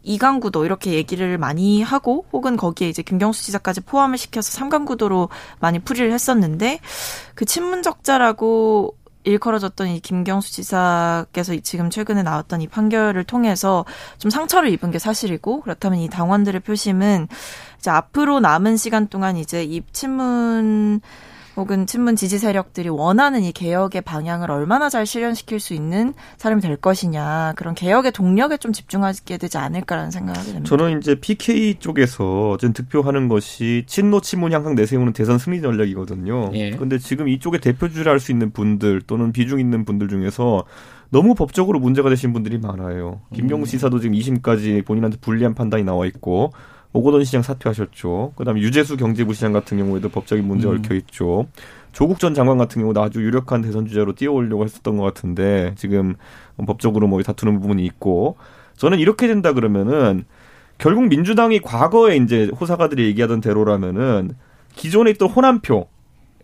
이강구도 0.04 0.64
이렇게 0.64 0.92
얘기를 0.92 1.38
많이 1.38 1.82
하고 1.82 2.26
혹은 2.32 2.56
거기에 2.56 2.88
이제 2.88 3.02
김경수 3.02 3.42
지사까지 3.44 3.80
포함을 3.80 4.18
시켜서 4.18 4.50
삼강구도로 4.52 5.30
많이 5.60 5.78
풀이를 5.78 6.12
했었는데 6.12 6.78
그 7.34 7.44
친문적자라고 7.44 8.96
일컬어졌던 9.24 9.88
이 9.88 10.00
김경수 10.00 10.52
지사께서 10.52 11.56
지금 11.62 11.90
최근에 11.90 12.22
나왔던 12.22 12.60
이 12.60 12.68
판결을 12.68 13.24
통해서 13.24 13.84
좀 14.18 14.30
상처를 14.30 14.68
입은 14.70 14.90
게 14.90 14.98
사실이고 14.98 15.62
그렇다면 15.62 15.98
이 15.98 16.08
당원들의 16.08 16.60
표심은 16.60 17.28
이제 17.78 17.90
앞으로 17.90 18.40
남은 18.40 18.76
시간 18.76 19.08
동안 19.08 19.36
이제 19.36 19.64
이 19.64 19.82
친문 19.92 21.00
혹은 21.56 21.86
친문 21.86 22.16
지지 22.16 22.38
세력들이 22.38 22.88
원하는 22.88 23.42
이 23.42 23.52
개혁의 23.52 24.02
방향을 24.02 24.50
얼마나 24.50 24.88
잘 24.88 25.06
실현시킬 25.06 25.60
수 25.60 25.74
있는 25.74 26.12
사람이 26.36 26.60
될 26.60 26.76
것이냐 26.76 27.52
그런 27.56 27.74
개혁의 27.74 28.12
동력에 28.12 28.56
좀 28.56 28.72
집중하게 28.72 29.38
되지 29.38 29.58
않을까라는 29.58 30.10
생각을 30.10 30.36
하게 30.38 30.52
됩니다. 30.52 30.68
저는 30.68 30.98
이제 30.98 31.14
PK 31.14 31.76
쪽에서 31.78 32.56
지금 32.58 32.72
득표하는 32.72 33.28
것이 33.28 33.84
친노 33.86 34.20
친문 34.20 34.52
향상 34.52 34.74
내세우는 34.74 35.12
대선 35.12 35.38
승리 35.38 35.60
전략이거든요. 35.60 36.50
예. 36.54 36.70
근데 36.70 36.98
지금 36.98 37.28
이쪽에 37.28 37.58
대표주를 37.58 38.10
할 38.10 38.24
수 38.24 38.32
있는 38.32 38.52
분들 38.52 39.02
또는 39.06 39.32
비중 39.32 39.60
있는 39.60 39.84
분들 39.84 40.08
중에서 40.08 40.64
너무 41.10 41.34
법적으로 41.34 41.78
문제가 41.78 42.08
되신 42.08 42.32
분들이 42.32 42.58
많아요. 42.58 43.20
김경수 43.34 43.72
지사도 43.72 44.00
지금 44.00 44.16
2심까지 44.16 44.84
본인한테 44.84 45.18
불리한 45.20 45.54
판단이 45.54 45.84
나와 45.84 46.06
있고 46.06 46.52
오거돈 46.94 47.24
시장 47.24 47.42
사퇴하셨죠. 47.42 48.32
그다음에 48.36 48.60
유재수 48.60 48.96
경제부 48.96 49.34
시장 49.34 49.52
같은 49.52 49.76
경우에도 49.76 50.08
법적인 50.08 50.46
문제 50.46 50.68
가 50.68 50.74
얽혀 50.74 50.94
있죠. 50.94 51.48
조국 51.92 52.18
전 52.20 52.34
장관 52.34 52.56
같은 52.56 52.80
경우도 52.80 53.02
아주 53.02 53.20
유력한 53.20 53.62
대선 53.62 53.86
주자로 53.86 54.14
띄워오려고 54.14 54.64
했었던 54.64 54.96
것 54.96 55.02
같은데 55.02 55.74
지금 55.76 56.14
법적으로 56.66 57.08
뭐 57.08 57.20
다투는 57.22 57.60
부분이 57.60 57.84
있고 57.84 58.36
저는 58.76 59.00
이렇게 59.00 59.26
된다 59.26 59.52
그러면은 59.52 60.24
결국 60.78 61.06
민주당이 61.08 61.60
과거에 61.60 62.16
이제 62.16 62.50
호사가들이 62.60 63.04
얘기하던 63.06 63.40
대로라면은 63.40 64.30
기존에 64.74 65.10
있던 65.10 65.28
호남표 65.28 65.88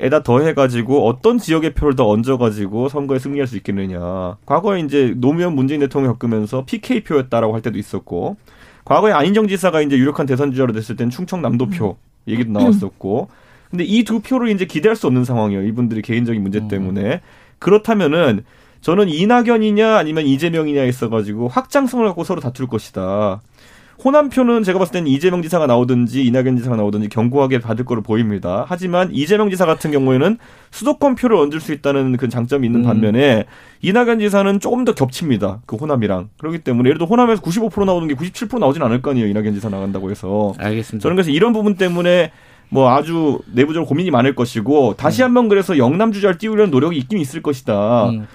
에다 0.03 0.23
더해가지고 0.23 1.07
어떤 1.07 1.37
지역의 1.37 1.75
표를 1.75 1.95
더 1.95 2.09
얹어가지고 2.09 2.89
선거에 2.89 3.19
승리할 3.19 3.47
수 3.47 3.57
있겠느냐. 3.59 4.39
과거에 4.47 4.81
이제 4.81 5.13
노무현 5.17 5.55
문재인 5.55 5.81
대통령 5.81 6.13
겪으면서 6.13 6.65
PK 6.65 7.05
표였다라고 7.05 7.53
할 7.53 7.61
때도 7.61 7.79
있었고, 7.79 8.37
과거에 8.85 9.13
안인정 9.13 9.49
지사가 9.49 9.81
이제 9.83 9.97
유력한 9.97 10.27
대선 10.27 10.51
주자로 10.53 10.73
됐을 10.73 10.97
땐 10.97 11.11
충청 11.11 11.43
남도표 11.43 11.97
얘기도 12.29 12.53
나왔었고, 12.53 13.29
근데 13.71 13.85
이 13.85 14.05
두 14.05 14.21
표를 14.21 14.49
이제 14.51 14.65
기대할 14.65 14.97
수 14.97 15.07
없는 15.07 15.25
상황이에요. 15.25 15.63
이분들이 15.65 16.03
개인적인 16.03 16.43
문제 16.43 16.61
때문에. 16.69 17.21
그렇다면은 17.61 18.45
저는 18.81 19.09
이낙연이냐 19.09 19.97
아니면 19.97 20.27
이재명이냐 20.27 20.85
있어가지고 20.85 21.49
확장성을 21.49 22.05
갖고 22.07 22.25
서로 22.25 22.41
다툴 22.41 22.67
것이다. 22.67 23.43
호남표는 24.05 24.63
제가 24.63 24.79
봤을 24.79 24.93
때는 24.93 25.09
이재명 25.09 25.43
지사가 25.43 25.67
나오든지 25.67 26.25
이낙연 26.25 26.57
지사가 26.57 26.77
나오든지 26.77 27.09
견고하게 27.09 27.61
받을 27.61 27.85
거로 27.85 28.03
보입니다. 28.03 28.65
하지만 28.69 29.11
이재명 29.13 29.51
지사 29.51 29.67
같은 29.67 29.91
경우에는 29.91 30.39
수도권 30.71 31.15
표를 31.17 31.37
얹을 31.37 31.61
수 31.61 31.73
있다는 31.73 32.17
그 32.17 32.29
장점이 32.29 32.67
있는 32.67 32.81
음. 32.81 32.85
반면에 32.85 33.45
이낙연 33.83 34.21
지사는 34.21 34.61
조금 34.61 34.85
더 34.85 34.95
겹칩니다. 34.95 35.61
그 35.67 35.77
호남이랑. 35.77 36.31
그렇기 36.39 36.59
때문에 36.61 36.89
예를 36.89 36.99
들어 36.99 37.07
호남에서 37.07 37.43
95% 37.43 37.85
나오는 37.85 38.09
게 38.09 38.15
97% 38.15 38.59
나오진 38.59 38.83
않을 38.83 39.03
거 39.03 39.11
아니에요. 39.11 39.29
이낙연 39.29 39.55
지사 39.55 39.69
나간다고 39.69 40.11
해서. 40.11 40.55
알겠습니다. 40.59 41.03
저는 41.03 41.17
그래서 41.17 41.31
이런 41.31 41.53
부분 41.53 41.75
때문에 41.75 42.33
뭐 42.71 42.91
아주 42.91 43.41
내부적으로 43.53 43.87
고민이 43.87 44.11
많을 44.11 44.35
것이고 44.35 44.91
음. 44.91 44.95
다시 44.97 45.23
한번 45.23 45.49
그래서 45.49 45.77
영남 45.77 46.13
주자를 46.13 46.39
띄우려는 46.39 46.71
노력이 46.71 46.97
있긴 46.97 47.19
있을 47.19 47.43
것이다. 47.43 48.11
음. 48.11 48.27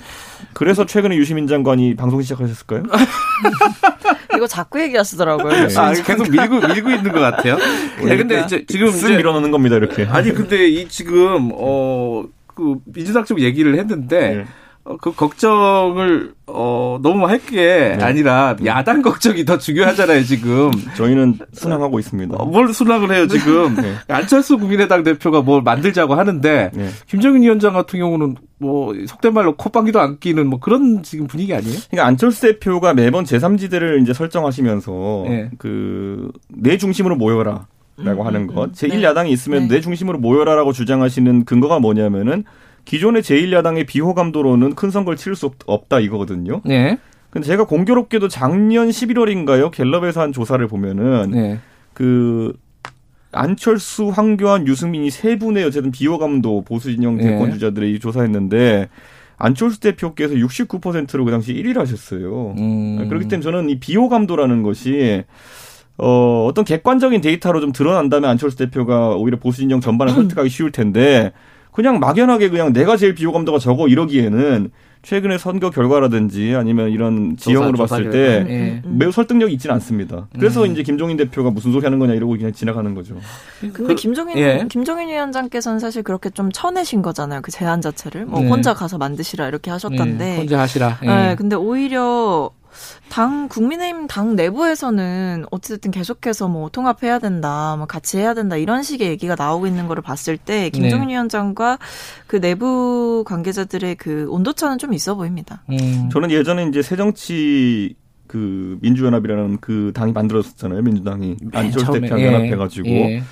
그래서 0.53 0.85
최근에 0.85 1.15
유시민 1.15 1.47
장관이 1.47 1.95
방송 1.95 2.21
시작하셨을까요? 2.21 2.83
이거 4.35 4.47
자꾸 4.47 4.81
얘기하시더라고요. 4.81 5.67
네. 5.67 5.77
아, 5.77 5.93
계속 5.93 6.29
밀고 6.29 6.67
밀고 6.67 6.89
있는 6.91 7.11
것 7.11 7.19
같아요. 7.19 7.57
네, 8.03 8.17
근데 8.17 8.41
이제 8.41 8.65
지금 8.67 8.87
쓱 8.87 8.95
이제 8.95 9.17
밀어넣는 9.17 9.51
겁니다 9.51 9.75
이렇게. 9.75 10.05
아니 10.05 10.31
근데 10.33 10.67
이 10.67 10.87
지금 10.87 11.51
어그 11.53 12.79
민주당 12.85 13.25
쪽 13.25 13.41
얘기를 13.41 13.77
했는데 13.77 14.35
네. 14.35 14.45
어, 14.85 14.97
그 14.97 15.11
걱정을 15.13 16.35
어 16.45 16.99
너무 17.01 17.27
할게 17.27 17.95
네. 17.97 18.03
아니라 18.03 18.55
야당 18.65 19.01
걱정이 19.01 19.43
더 19.43 19.57
중요하잖아요 19.57 20.23
지금. 20.23 20.71
저희는 20.95 21.39
순항하고 21.53 21.97
있습니다. 21.97 22.35
어, 22.37 22.45
뭘 22.45 22.71
순항을 22.71 23.11
해요 23.11 23.27
지금 23.27 23.75
네. 23.75 23.95
안철수 24.07 24.59
국민의당 24.59 25.03
대표가 25.03 25.41
뭘 25.41 25.63
만들자고 25.63 26.13
하는데 26.13 26.69
네. 26.71 26.89
김정인 27.07 27.41
위원장 27.41 27.73
같은 27.73 27.97
경우는 27.97 28.35
뭐 28.59 28.93
속된 29.07 29.33
말로 29.33 29.55
콧방귀도 29.55 29.99
안 29.99 30.19
끼는 30.19 30.47
뭐 30.47 30.59
그런 30.59 31.01
지금 31.01 31.25
분위기 31.25 31.55
아니에요? 31.55 31.77
그러니까 31.89 32.05
안철수 32.07 32.41
대표가 32.41 32.93
매번 32.93 33.23
제3지대를 33.25 34.03
이제 34.03 34.13
설정하시면서 34.13 35.25
네. 35.27 35.49
그내 35.57 36.77
중심으로 36.77 37.15
모여라. 37.15 37.67
라고 37.97 38.23
음, 38.23 38.27
하는 38.27 38.41
음, 38.41 38.47
것. 38.47 38.65
음. 38.65 38.71
제1야당이 38.73 39.29
있으면 39.29 39.69
네. 39.69 39.75
내 39.75 39.81
중심으로 39.81 40.19
모여라라고 40.19 40.73
주장하시는 40.73 41.45
근거가 41.45 41.79
뭐냐면은 41.79 42.43
기존의 42.85 43.21
제1야당의 43.23 43.87
비호감도로는 43.87 44.75
큰 44.75 44.91
선거를 44.91 45.17
치를 45.17 45.35
수 45.35 45.47
없- 45.47 45.55
없다 45.65 45.99
이거거든요. 45.99 46.61
네. 46.65 46.97
근데 47.31 47.47
제가 47.47 47.65
공교롭게도 47.65 48.27
작년 48.29 48.87
11월인가요? 48.89 49.71
갤럽에서 49.71 50.21
한 50.21 50.31
조사를 50.31 50.65
보면은 50.67 51.31
네. 51.31 51.59
그 51.93 52.53
안철수, 53.31 54.07
황교안, 54.09 54.65
유승민이 54.67 55.09
세 55.11 55.37
분의 55.37 55.65
어쨌든 55.65 55.91
비호감도 55.91 56.61
보수 56.61 56.89
진영 56.93 57.17
네. 57.17 57.23
대권 57.31 57.51
주자들이 57.51 57.99
조사했는데 57.99 58.87
안철수 59.37 59.81
대표께서 59.81 60.33
69%로 60.35 61.25
그 61.25 61.31
당시 61.31 61.53
1위를 61.53 61.77
하셨어요. 61.79 62.55
음. 62.57 63.05
그렇기 63.09 63.27
때문에 63.27 63.43
저는 63.43 63.69
이 63.69 63.79
비호감도라는 63.81 64.63
것이 64.63 65.23
어, 65.97 66.45
어떤 66.49 66.63
객관적인 66.63 67.19
데이터로 67.21 67.59
좀 67.59 67.71
드러난다면 67.73 68.29
안철수 68.29 68.57
대표가 68.57 69.15
오히려 69.15 69.37
보수 69.37 69.59
진영 69.59 69.81
전반을 69.81 70.13
설득하기 70.15 70.47
쉬울 70.49 70.71
텐데 70.71 71.33
그냥 71.75 71.99
막연하게 71.99 72.49
그냥 72.49 72.71
내가 72.73 72.95
제일 72.97 73.13
비호 73.15 73.31
감도가 73.33 73.59
적어 73.59 73.87
이러기에는 73.87 74.71
최근의 75.03 75.37
선거 75.37 75.69
결과라든지 75.69 76.55
아니면 76.55 76.89
이런 76.89 77.35
지형으로 77.37 77.73
조사 77.77 77.95
봤을 77.97 78.03
결과. 78.05 78.11
때 78.17 78.45
예. 78.51 78.81
음. 78.85 78.95
매우 78.97 79.11
설득력이 79.11 79.53
있지는 79.53 79.75
않습니다. 79.75 80.27
그래서 80.33 80.65
이제 80.65 80.81
김종인 80.81 81.15
대표가 81.17 81.51
무슨 81.51 81.71
소리 81.73 81.83
하는 81.83 81.99
거냐 81.99 82.13
이러고 82.13 82.35
그냥 82.37 82.53
지나가는 82.53 82.95
거죠. 82.95 83.15
근데 83.59 83.73
그- 83.73 83.95
김종인 83.95 84.37
예. 84.37 84.65
김종인 84.67 85.09
위원장께서는 85.09 85.77
사실 85.79 86.01
그렇게 86.01 86.31
좀 86.31 86.49
쳐내신 86.51 87.03
거잖아요. 87.03 87.41
그 87.43 87.51
제안 87.51 87.81
자체를 87.81 88.25
뭐 88.25 88.39
네. 88.39 88.47
혼자 88.49 88.73
가서 88.73 88.97
만드시라 88.97 89.47
이렇게 89.47 89.69
하셨던데. 89.69 90.17
네, 90.25 90.37
혼자 90.37 90.59
하시라. 90.61 90.97
예. 91.03 91.07
네, 91.07 91.35
근데 91.37 91.55
오히려 91.55 92.49
당 93.09 93.47
국민의힘 93.47 94.07
당 94.07 94.35
내부에서는 94.35 95.45
어쨌든 95.51 95.91
계속해서 95.91 96.47
뭐 96.47 96.69
통합해야 96.69 97.19
된다, 97.19 97.75
뭐 97.77 97.85
같이 97.85 98.17
해야 98.17 98.33
된다 98.33 98.57
이런 98.57 98.83
식의 98.83 99.07
얘기가 99.09 99.35
나오고 99.37 99.67
있는 99.67 99.87
거를 99.87 100.01
봤을 100.03 100.37
때 100.37 100.69
김종인 100.69 101.07
네. 101.07 101.13
위원장과 101.13 101.79
그 102.27 102.41
내부 102.41 103.23
관계자들의 103.25 103.95
그 103.95 104.27
온도차는 104.29 104.77
좀 104.77 104.93
있어 104.93 105.15
보입니다. 105.15 105.63
음. 105.69 106.09
저는 106.11 106.31
예전에 106.31 106.67
이제 106.67 106.81
새정치 106.81 107.95
그 108.27 108.77
민주연합이라는 108.81 109.59
그 109.61 109.91
당이 109.93 110.11
만들어졌잖아요. 110.11 110.81
민주당이 110.81 111.37
안철수 111.53 111.85
처음에, 111.85 112.01
대표랑 112.01 112.21
예. 112.21 112.25
연합해가지고 112.27 112.87
예. 112.89 113.23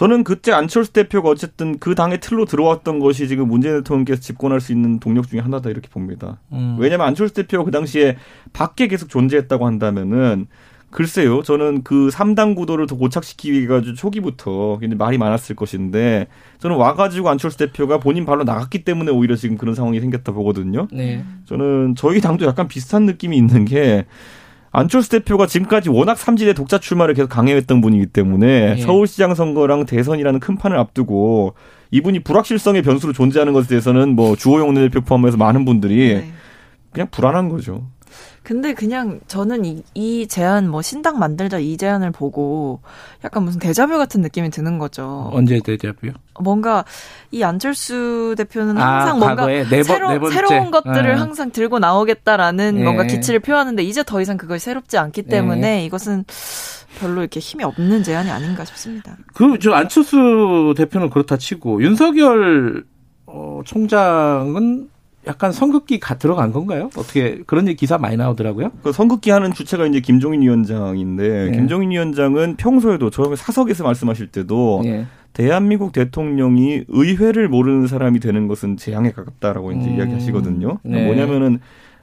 저는 0.00 0.24
그때 0.24 0.50
안철수 0.50 0.94
대표가 0.94 1.28
어쨌든 1.28 1.78
그 1.78 1.94
당의 1.94 2.20
틀로 2.20 2.46
들어왔던 2.46 3.00
것이 3.00 3.28
지금 3.28 3.48
문재인 3.48 3.76
대통령께서 3.76 4.18
집권할 4.18 4.58
수 4.58 4.72
있는 4.72 4.98
동력 4.98 5.28
중에 5.28 5.40
하나다 5.40 5.68
이렇게 5.68 5.90
봅니다. 5.90 6.38
음. 6.52 6.78
왜냐하면 6.80 7.06
안철수 7.06 7.34
대표가 7.34 7.64
그 7.64 7.70
당시에 7.70 8.16
밖에 8.54 8.88
계속 8.88 9.10
존재했다고 9.10 9.66
한다면은 9.66 10.46
글쎄요, 10.90 11.42
저는 11.42 11.82
그 11.82 12.08
3당 12.08 12.56
구도를 12.56 12.86
더 12.86 12.96
고착시키기 12.96 13.52
위해 13.52 13.66
가지고 13.66 13.94
초기부터 13.94 14.78
굉장히 14.80 14.96
말이 14.96 15.18
많았을 15.18 15.54
것인데 15.54 16.28
저는 16.60 16.76
와가지고 16.76 17.28
안철수 17.28 17.58
대표가 17.58 17.98
본인 17.98 18.24
발로 18.24 18.44
나갔기 18.44 18.84
때문에 18.84 19.12
오히려 19.12 19.36
지금 19.36 19.58
그런 19.58 19.74
상황이 19.74 20.00
생겼다 20.00 20.32
보거든요. 20.32 20.88
네. 20.92 21.22
저는 21.44 21.94
저희 21.96 22.22
당도 22.22 22.46
약간 22.46 22.68
비슷한 22.68 23.04
느낌이 23.04 23.36
있는 23.36 23.66
게 23.66 24.06
안철수 24.72 25.10
대표가 25.10 25.46
지금까지 25.46 25.88
워낙 25.88 26.16
삼지대 26.16 26.52
독자 26.52 26.78
출마를 26.78 27.14
계속 27.14 27.28
강행했던 27.28 27.80
분이기 27.80 28.06
때문에 28.06 28.76
예. 28.78 28.80
서울시장 28.80 29.34
선거랑 29.34 29.84
대선이라는 29.86 30.38
큰 30.38 30.56
판을 30.56 30.78
앞두고 30.78 31.54
이분이 31.90 32.20
불확실성의 32.20 32.82
변수로 32.82 33.12
존재하는 33.12 33.52
것에 33.52 33.68
대해서는 33.68 34.14
뭐 34.14 34.36
주호영 34.36 34.74
대표 34.74 35.00
포함해서 35.00 35.36
많은 35.36 35.64
분들이 35.64 36.14
네. 36.14 36.32
그냥 36.92 37.08
불안한 37.10 37.48
거죠. 37.48 37.88
근데 38.42 38.72
그냥 38.74 39.20
저는 39.26 39.64
이, 39.64 39.82
이 39.94 40.26
제안 40.26 40.68
뭐 40.68 40.82
신당 40.82 41.18
만들자 41.18 41.58
이 41.58 41.76
제안을 41.76 42.10
보고 42.10 42.80
약간 43.24 43.42
무슨 43.44 43.60
대자뷰 43.60 43.96
같은 43.98 44.20
느낌이 44.22 44.50
드는 44.50 44.78
거죠. 44.78 45.30
언제 45.32 45.60
되자고요? 45.60 46.12
뭔가 46.40 46.84
이 47.30 47.42
안철수 47.42 48.34
대표는 48.38 48.78
아, 48.78 49.00
항상 49.00 49.18
뭔가 49.18 49.36
과거에 49.36 49.62
네 49.64 49.76
번- 49.82 49.84
새로, 49.84 50.18
네. 50.18 50.30
새로운 50.30 50.70
것들을 50.70 51.10
예. 51.10 51.12
항상 51.14 51.50
들고 51.50 51.78
나오겠다라는 51.78 52.78
예. 52.78 52.82
뭔가 52.82 53.04
기치를 53.04 53.40
표하는데 53.40 53.82
이제 53.82 54.02
더 54.02 54.20
이상 54.20 54.36
그것이 54.36 54.64
새롭지 54.64 54.96
않기 54.98 55.22
때문에 55.24 55.84
이것은 55.84 56.24
별로 56.98 57.20
이렇게 57.20 57.38
힘이 57.40 57.64
없는 57.64 58.02
제안이 58.02 58.30
아닌가 58.30 58.64
싶습니다. 58.64 59.16
그 59.34 59.58
저 59.60 59.72
안철수 59.72 60.74
대표는 60.76 61.10
그렇다 61.10 61.36
치고 61.36 61.82
윤석열 61.82 62.84
어, 63.26 63.60
총장은 63.64 64.88
약간 65.26 65.52
선긋기 65.52 66.00
가 66.00 66.16
들어간 66.16 66.52
건가요? 66.52 66.90
어떻게 66.96 67.42
그런 67.46 67.66
기사 67.74 67.98
많이 67.98 68.16
나오더라고요. 68.16 68.70
그 68.82 68.92
선긋기 68.92 69.30
하는 69.30 69.52
주체가 69.52 69.86
이제 69.86 70.00
김종인 70.00 70.42
위원장인데 70.42 71.46
네. 71.46 71.52
김종인 71.52 71.90
위원장은 71.90 72.56
평소에도 72.56 73.10
저 73.10 73.36
사석에서 73.36 73.84
말씀하실 73.84 74.28
때도 74.28 74.82
예. 74.86 75.06
대한민국 75.32 75.92
대통령이 75.92 76.84
의회를 76.88 77.48
모르는 77.48 77.86
사람이 77.86 78.20
되는 78.20 78.48
것은 78.48 78.76
재앙에 78.76 79.12
가깝다라고 79.12 79.72
이제 79.72 79.90
음. 79.90 79.96
이야기하시거든요. 79.98 80.78
네. 80.82 81.04
뭐냐면은 81.04 81.60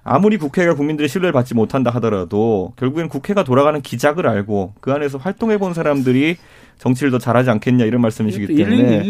아무리 0.07 0.37
국회가 0.37 0.73
국민들의 0.73 1.09
신뢰를 1.09 1.33
받지 1.33 1.53
못한다 1.53 1.91
하더라도 1.95 2.73
결국엔 2.77 3.09
국회가 3.09 3.43
돌아가는 3.43 3.79
기작을 3.81 4.27
알고 4.27 4.73
그 4.79 4.91
안에서 4.91 5.17
활동해 5.17 5.57
본 5.57 5.73
사람들이 5.73 6.37
정치를 6.77 7.11
더 7.11 7.17
잘하지 7.17 7.49
않겠냐 7.49 7.85
이런 7.85 8.01
말씀이시기 8.01 8.47
때문에. 8.55 9.03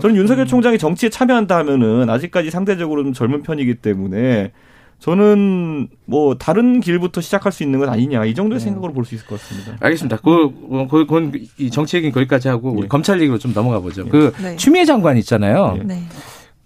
저는 0.00 0.16
윤석열 0.16 0.46
총장이 0.46 0.78
정치에 0.78 1.08
참여한다 1.08 1.56
하면은 1.58 2.08
아직까지 2.10 2.50
상대적으로 2.50 3.02
좀 3.02 3.12
젊은 3.12 3.42
편이기 3.42 3.76
때문에 3.76 4.52
저는 5.00 5.88
뭐 6.06 6.36
다른 6.36 6.80
길부터 6.80 7.20
시작할 7.20 7.50
수 7.52 7.62
있는 7.62 7.78
건 7.80 7.88
아니냐 7.88 8.24
이 8.24 8.34
정도의 8.34 8.60
생각으로 8.60 8.92
볼 8.92 9.04
수 9.04 9.14
있을 9.14 9.26
것 9.26 9.40
같습니다. 9.40 9.76
알겠습니다. 9.80 10.18
그, 10.18 10.86
그, 10.90 11.06
그, 11.06 11.32
이 11.58 11.70
정치 11.70 11.96
얘기는 11.96 12.12
거기까지 12.12 12.48
하고 12.48 12.70
우리 12.72 12.84
예. 12.84 12.88
검찰 12.88 13.20
얘기로 13.20 13.38
좀 13.38 13.52
넘어가 13.52 13.80
보죠. 13.80 14.06
그 14.08 14.32
네. 14.40 14.56
추미애 14.56 14.84
장관 14.84 15.16
있잖아요. 15.18 15.78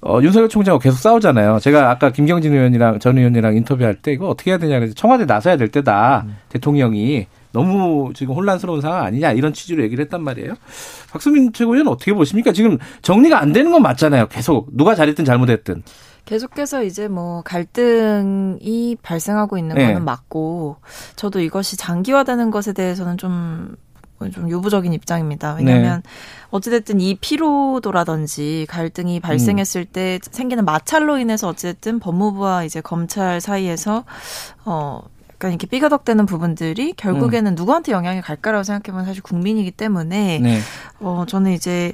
어, 0.01 0.21
윤석열 0.23 0.49
총장하고 0.49 0.81
계속 0.81 0.99
싸우잖아요. 0.99 1.59
제가 1.59 1.91
아까 1.91 2.11
김경진 2.11 2.53
의원이랑 2.53 3.01
전 3.01 3.19
의원이랑 3.19 3.57
인터뷰할 3.57 3.97
때 3.97 4.13
이거 4.13 4.29
어떻게 4.29 4.53
해야 4.53 4.59
되냐 4.59 4.79
그래서 4.79 4.95
청와대 4.95 5.25
나서야 5.25 5.57
될 5.57 5.69
때다. 5.69 6.25
대통령이 6.51 7.27
너무 7.53 8.13
지금 8.15 8.35
혼란스러운 8.35 8.81
상황 8.81 9.05
아니냐 9.05 9.33
이런 9.33 9.53
취지로 9.53 9.83
얘기를 9.83 10.05
했단 10.05 10.23
말이에요. 10.23 10.55
박수민 11.11 11.53
최고위원 11.53 11.89
어떻게 11.89 12.13
보십니까? 12.13 12.53
지금 12.53 12.79
정리가 13.03 13.41
안 13.41 13.53
되는 13.53 13.73
건 13.73 13.83
맞잖아요. 13.83 14.29
계속 14.29 14.69
누가 14.77 14.95
잘했든 14.95 15.25
잘못했든. 15.25 15.83
계속해서 16.27 16.85
이제 16.85 17.09
뭐 17.09 17.43
갈등이 17.43 18.99
발생하고 19.03 19.57
있는 19.59 19.77
네. 19.77 19.87
거는 19.87 20.05
맞고 20.05 20.77
저도 21.17 21.41
이것이 21.41 21.77
장기화되는 21.77 22.51
것에 22.51 22.73
대해서는 22.73 23.17
좀. 23.17 23.75
좀 24.33 24.51
유부적인 24.51 24.93
입장입니다. 24.93 25.55
왜냐하면 25.55 26.03
네. 26.03 26.11
어찌됐든 26.51 27.01
이 27.01 27.15
피로도라든지 27.15 28.67
갈등이 28.69 29.21
발생했을 29.21 29.85
때 29.85 30.19
생기는 30.23 30.65
마찰로 30.65 31.19
인해서 31.19 31.49
어찌됐든 31.49 32.01
법무부와 32.01 32.65
이제 32.65 32.81
검찰 32.81 33.41
사이에서 33.41 34.05
어 34.65 35.03
약간 35.39 35.53
이렇게 35.53 35.69
삐그덕대는 35.69 36.27
부분들이 36.27 36.93
결국에는 36.95 37.55
누구한테 37.55 37.93
영향이 37.93 38.21
갈까라고 38.23 38.65
생각해보면 38.65 39.07
사실 39.07 39.23
국민이기 39.23 39.71
때문에 39.71 40.41
네. 40.41 40.59
어, 40.99 41.25
저는 41.29 41.53
이제, 41.53 41.93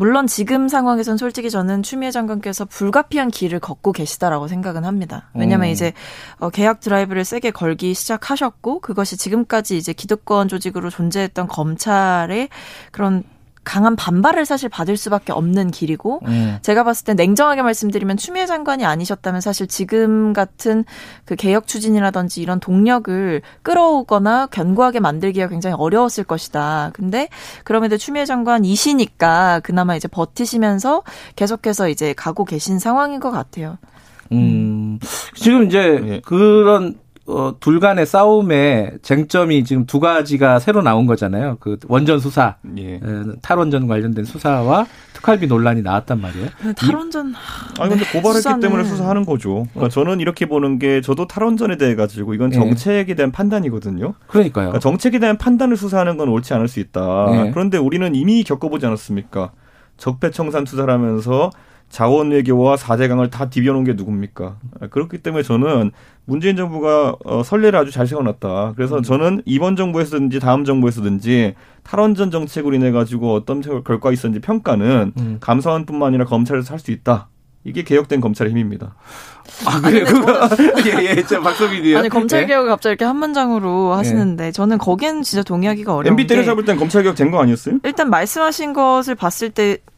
물론 0.00 0.26
지금 0.26 0.66
상황에선 0.66 1.18
솔직히 1.18 1.50
저는 1.50 1.82
추미애 1.82 2.10
장관께서 2.10 2.64
불가피한 2.64 3.30
길을 3.30 3.60
걷고 3.60 3.92
계시다라고 3.92 4.48
생각은 4.48 4.86
합니다. 4.86 5.28
왜냐면 5.34 5.68
음. 5.68 5.72
이제, 5.72 5.92
어, 6.38 6.48
계약 6.48 6.80
드라이브를 6.80 7.26
세게 7.26 7.50
걸기 7.50 7.92
시작하셨고, 7.92 8.80
그것이 8.80 9.18
지금까지 9.18 9.76
이제 9.76 9.92
기득권 9.92 10.48
조직으로 10.48 10.88
존재했던 10.88 11.48
검찰의 11.48 12.48
그런 12.92 13.24
강한 13.70 13.94
반발을 13.94 14.46
사실 14.46 14.68
받을 14.68 14.96
수밖에 14.96 15.30
없는 15.30 15.70
길이고, 15.70 16.18
음. 16.26 16.58
제가 16.60 16.82
봤을 16.82 17.04
때 17.04 17.14
냉정하게 17.14 17.62
말씀드리면 17.62 18.16
추미애 18.16 18.44
장관이 18.44 18.84
아니셨다면 18.84 19.40
사실 19.40 19.68
지금 19.68 20.32
같은 20.32 20.84
그 21.24 21.36
개혁 21.36 21.68
추진이라든지 21.68 22.42
이런 22.42 22.58
동력을 22.58 23.42
끌어오거나 23.62 24.46
견고하게 24.46 24.98
만들기가 24.98 25.46
굉장히 25.46 25.76
어려웠을 25.78 26.24
것이다. 26.24 26.90
근데 26.94 27.28
그럼에도 27.62 27.96
추미애 27.96 28.24
장관이시니까 28.24 29.60
그나마 29.62 29.94
이제 29.94 30.08
버티시면서 30.08 31.04
계속해서 31.36 31.88
이제 31.90 32.12
가고 32.12 32.44
계신 32.44 32.80
상황인 32.80 33.20
것 33.20 33.30
같아요. 33.30 33.78
음, 34.32 34.98
지금 35.36 35.66
이제 35.66 36.00
예. 36.06 36.20
그런 36.24 36.98
어, 37.30 37.56
둘 37.60 37.80
간의 37.80 38.06
싸움의 38.06 38.98
쟁점이 39.02 39.64
지금 39.64 39.86
두 39.86 40.00
가지가 40.00 40.58
새로 40.58 40.82
나온 40.82 41.06
거잖아요. 41.06 41.56
그 41.60 41.76
원전 41.88 42.18
수사, 42.20 42.56
예. 42.78 42.94
에, 42.94 43.00
탈원전 43.42 43.86
관련된 43.86 44.24
수사와 44.24 44.86
특활비 45.12 45.46
논란이 45.46 45.82
나왔단 45.82 46.20
말이에요. 46.20 46.48
탈원전 46.76 47.34
아니 47.78 47.90
근데 47.90 48.04
고발했기 48.06 48.48
수사는- 48.48 48.60
때문에 48.62 48.84
수사하는 48.84 49.24
거죠. 49.24 49.66
그러니까 49.72 49.88
저는 49.92 50.20
이렇게 50.20 50.46
보는 50.46 50.78
게 50.78 51.00
저도 51.00 51.26
탈원전에 51.26 51.76
대해 51.76 51.94
가지고 51.94 52.34
이건 52.34 52.52
예. 52.52 52.56
정책에 52.56 53.14
대한 53.14 53.30
판단이거든요. 53.32 54.14
그러니까요. 54.26 54.66
그러니까 54.68 54.78
정책에 54.78 55.18
대한 55.18 55.36
판단을 55.38 55.76
수사하는 55.76 56.16
건 56.16 56.28
옳지 56.28 56.52
않을 56.54 56.68
수 56.68 56.80
있다. 56.80 57.26
네. 57.30 57.50
그런데 57.52 57.78
우리는 57.78 58.14
이미 58.14 58.42
겪어보지 58.44 58.86
않았습니까? 58.86 59.52
적폐청산 59.98 60.64
투자를 60.64 60.94
하면서 60.94 61.50
자원 61.90 62.30
외교와 62.30 62.76
사대강을 62.76 63.30
다 63.30 63.50
디벼놓은 63.50 63.84
게 63.84 63.92
누굽니까? 63.94 64.56
아, 64.80 64.86
그렇기 64.86 65.18
때문에 65.18 65.42
저는 65.42 65.90
문재인 66.24 66.56
정부가 66.56 67.16
어, 67.24 67.42
선례를 67.42 67.78
아주 67.78 67.90
잘 67.90 68.06
세워놨다. 68.06 68.74
그래서 68.76 68.98
음. 68.98 69.02
저는 69.02 69.42
이번 69.44 69.74
정부에서든지 69.76 70.38
다음 70.38 70.64
정부에서든지 70.64 71.54
탈원전 71.82 72.30
정책으로 72.30 72.76
인해 72.76 72.92
가지고 72.92 73.34
어떤 73.34 73.60
결과가 73.60 74.12
있었는지 74.12 74.40
평가는 74.40 75.12
음. 75.18 75.36
감사원뿐만 75.40 76.08
아니라 76.08 76.24
검찰에서 76.26 76.72
할 76.72 76.78
수 76.78 76.92
있다. 76.92 77.28
이게 77.64 77.82
개혁된 77.82 78.22
검찰의 78.22 78.52
힘입니다. 78.52 78.94
아, 79.66 79.80
그래요? 79.82 80.06
그거. 80.06 80.48
예, 80.86 81.10
예, 81.16 81.22
저 81.24 81.42
박서민이요. 81.42 81.98
아니 81.98 82.08
검찰 82.08 82.44
예? 82.44 82.46
개혁을 82.46 82.70
갑자기 82.70 82.92
이렇게 82.92 83.04
한 83.04 83.16
문장으로 83.16 83.92
하시는데 83.92 84.50
저는 84.52 84.78
거기엔 84.78 85.22
진짜 85.22 85.42
동의하기가 85.42 85.92
어려운 85.94 86.12
MB 86.12 86.22
게 86.26 86.26
때려잡을 86.34 86.64
땐 86.64 86.76
검찰 86.78 87.02
개혁 87.02 87.16
된 87.16 87.30
거 87.30 87.42
아니었어요? 87.42 87.80
일단 87.84 88.08
말씀하신 88.08 88.72
것을 88.72 89.14
봤을 89.14 89.50
때 89.50 89.76
어, 89.88 89.89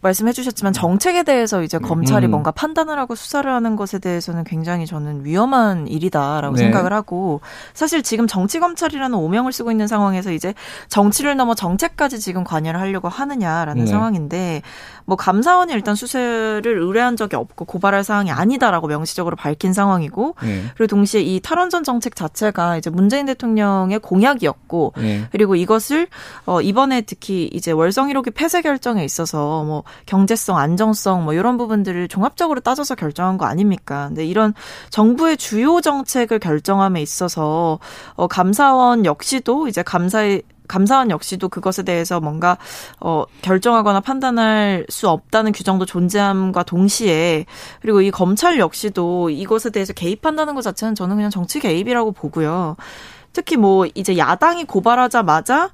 말씀해 0.00 0.32
주셨지만 0.32 0.72
정책에 0.72 1.22
대해서 1.22 1.62
이제 1.62 1.78
검찰이 1.78 2.26
음. 2.26 2.30
뭔가 2.30 2.50
판단을 2.50 2.98
하고 2.98 3.14
수사를 3.14 3.50
하는 3.50 3.76
것에 3.76 3.98
대해서는 3.98 4.44
굉장히 4.44 4.86
저는 4.86 5.24
위험한 5.24 5.88
일이다라고 5.88 6.54
네. 6.54 6.62
생각을 6.62 6.92
하고 6.92 7.40
사실 7.74 8.02
지금 8.02 8.26
정치 8.26 8.60
검찰이라는 8.60 9.16
오명을 9.16 9.52
쓰고 9.52 9.70
있는 9.70 9.86
상황에서 9.86 10.30
이제 10.32 10.54
정치를 10.88 11.36
넘어 11.36 11.54
정책까지 11.54 12.20
지금 12.20 12.44
관여를 12.44 12.80
하려고 12.80 13.08
하느냐라는 13.08 13.84
네. 13.84 13.90
상황인데 13.90 14.62
뭐 15.04 15.16
감사원이 15.16 15.72
일단 15.72 15.94
수사를 15.94 16.62
의뢰한 16.64 17.16
적이 17.16 17.36
없고 17.36 17.64
고발할 17.64 18.04
사항이 18.04 18.30
아니다라고 18.30 18.86
명시적으로 18.86 19.36
밝힌 19.36 19.72
상황이고 19.72 20.36
예. 20.44 20.62
그리고 20.76 20.86
동시에 20.86 21.20
이 21.22 21.40
탈원전 21.40 21.84
정책 21.84 22.14
자체가 22.14 22.76
이제 22.76 22.90
문재인 22.90 23.26
대통령의 23.26 23.98
공약이었고 23.98 24.92
예. 24.98 25.28
그리고 25.32 25.56
이것을 25.56 26.06
어 26.46 26.60
이번에 26.60 27.00
특히 27.02 27.50
이제 27.52 27.72
월성 27.72 28.08
1호기 28.08 28.32
폐쇄 28.34 28.62
결정에 28.62 29.04
있어서 29.04 29.64
뭐 29.72 29.84
경제성, 30.04 30.58
안정성 30.58 31.24
뭐 31.24 31.32
이런 31.32 31.56
부분들을 31.56 32.08
종합적으로 32.08 32.60
따져서 32.60 32.94
결정한 32.94 33.38
거 33.38 33.46
아닙니까? 33.46 34.08
근데 34.08 34.26
이런 34.26 34.52
정부의 34.90 35.38
주요 35.38 35.80
정책을 35.80 36.38
결정함에 36.38 37.00
있어서 37.00 37.78
어 38.14 38.26
감사원 38.26 39.06
역시도 39.06 39.68
이제 39.68 39.82
감사의 39.82 40.42
감사원 40.68 41.10
역시도 41.10 41.48
그것에 41.48 41.84
대해서 41.84 42.20
뭔가 42.20 42.58
어 43.00 43.24
결정하거나 43.40 44.00
판단할 44.00 44.84
수 44.90 45.08
없다는 45.08 45.52
규정도 45.52 45.86
존재함과 45.86 46.64
동시에 46.64 47.46
그리고 47.80 48.02
이 48.02 48.10
검찰 48.10 48.58
역시도 48.58 49.30
이것에 49.30 49.70
대해서 49.70 49.94
개입한다는 49.94 50.54
것 50.54 50.60
자체는 50.60 50.94
저는 50.94 51.16
그냥 51.16 51.30
정치 51.30 51.60
개입이라고 51.60 52.12
보고요. 52.12 52.76
특히 53.32 53.56
뭐 53.56 53.86
이제 53.94 54.18
야당이 54.18 54.64
고발하자마자 54.64 55.70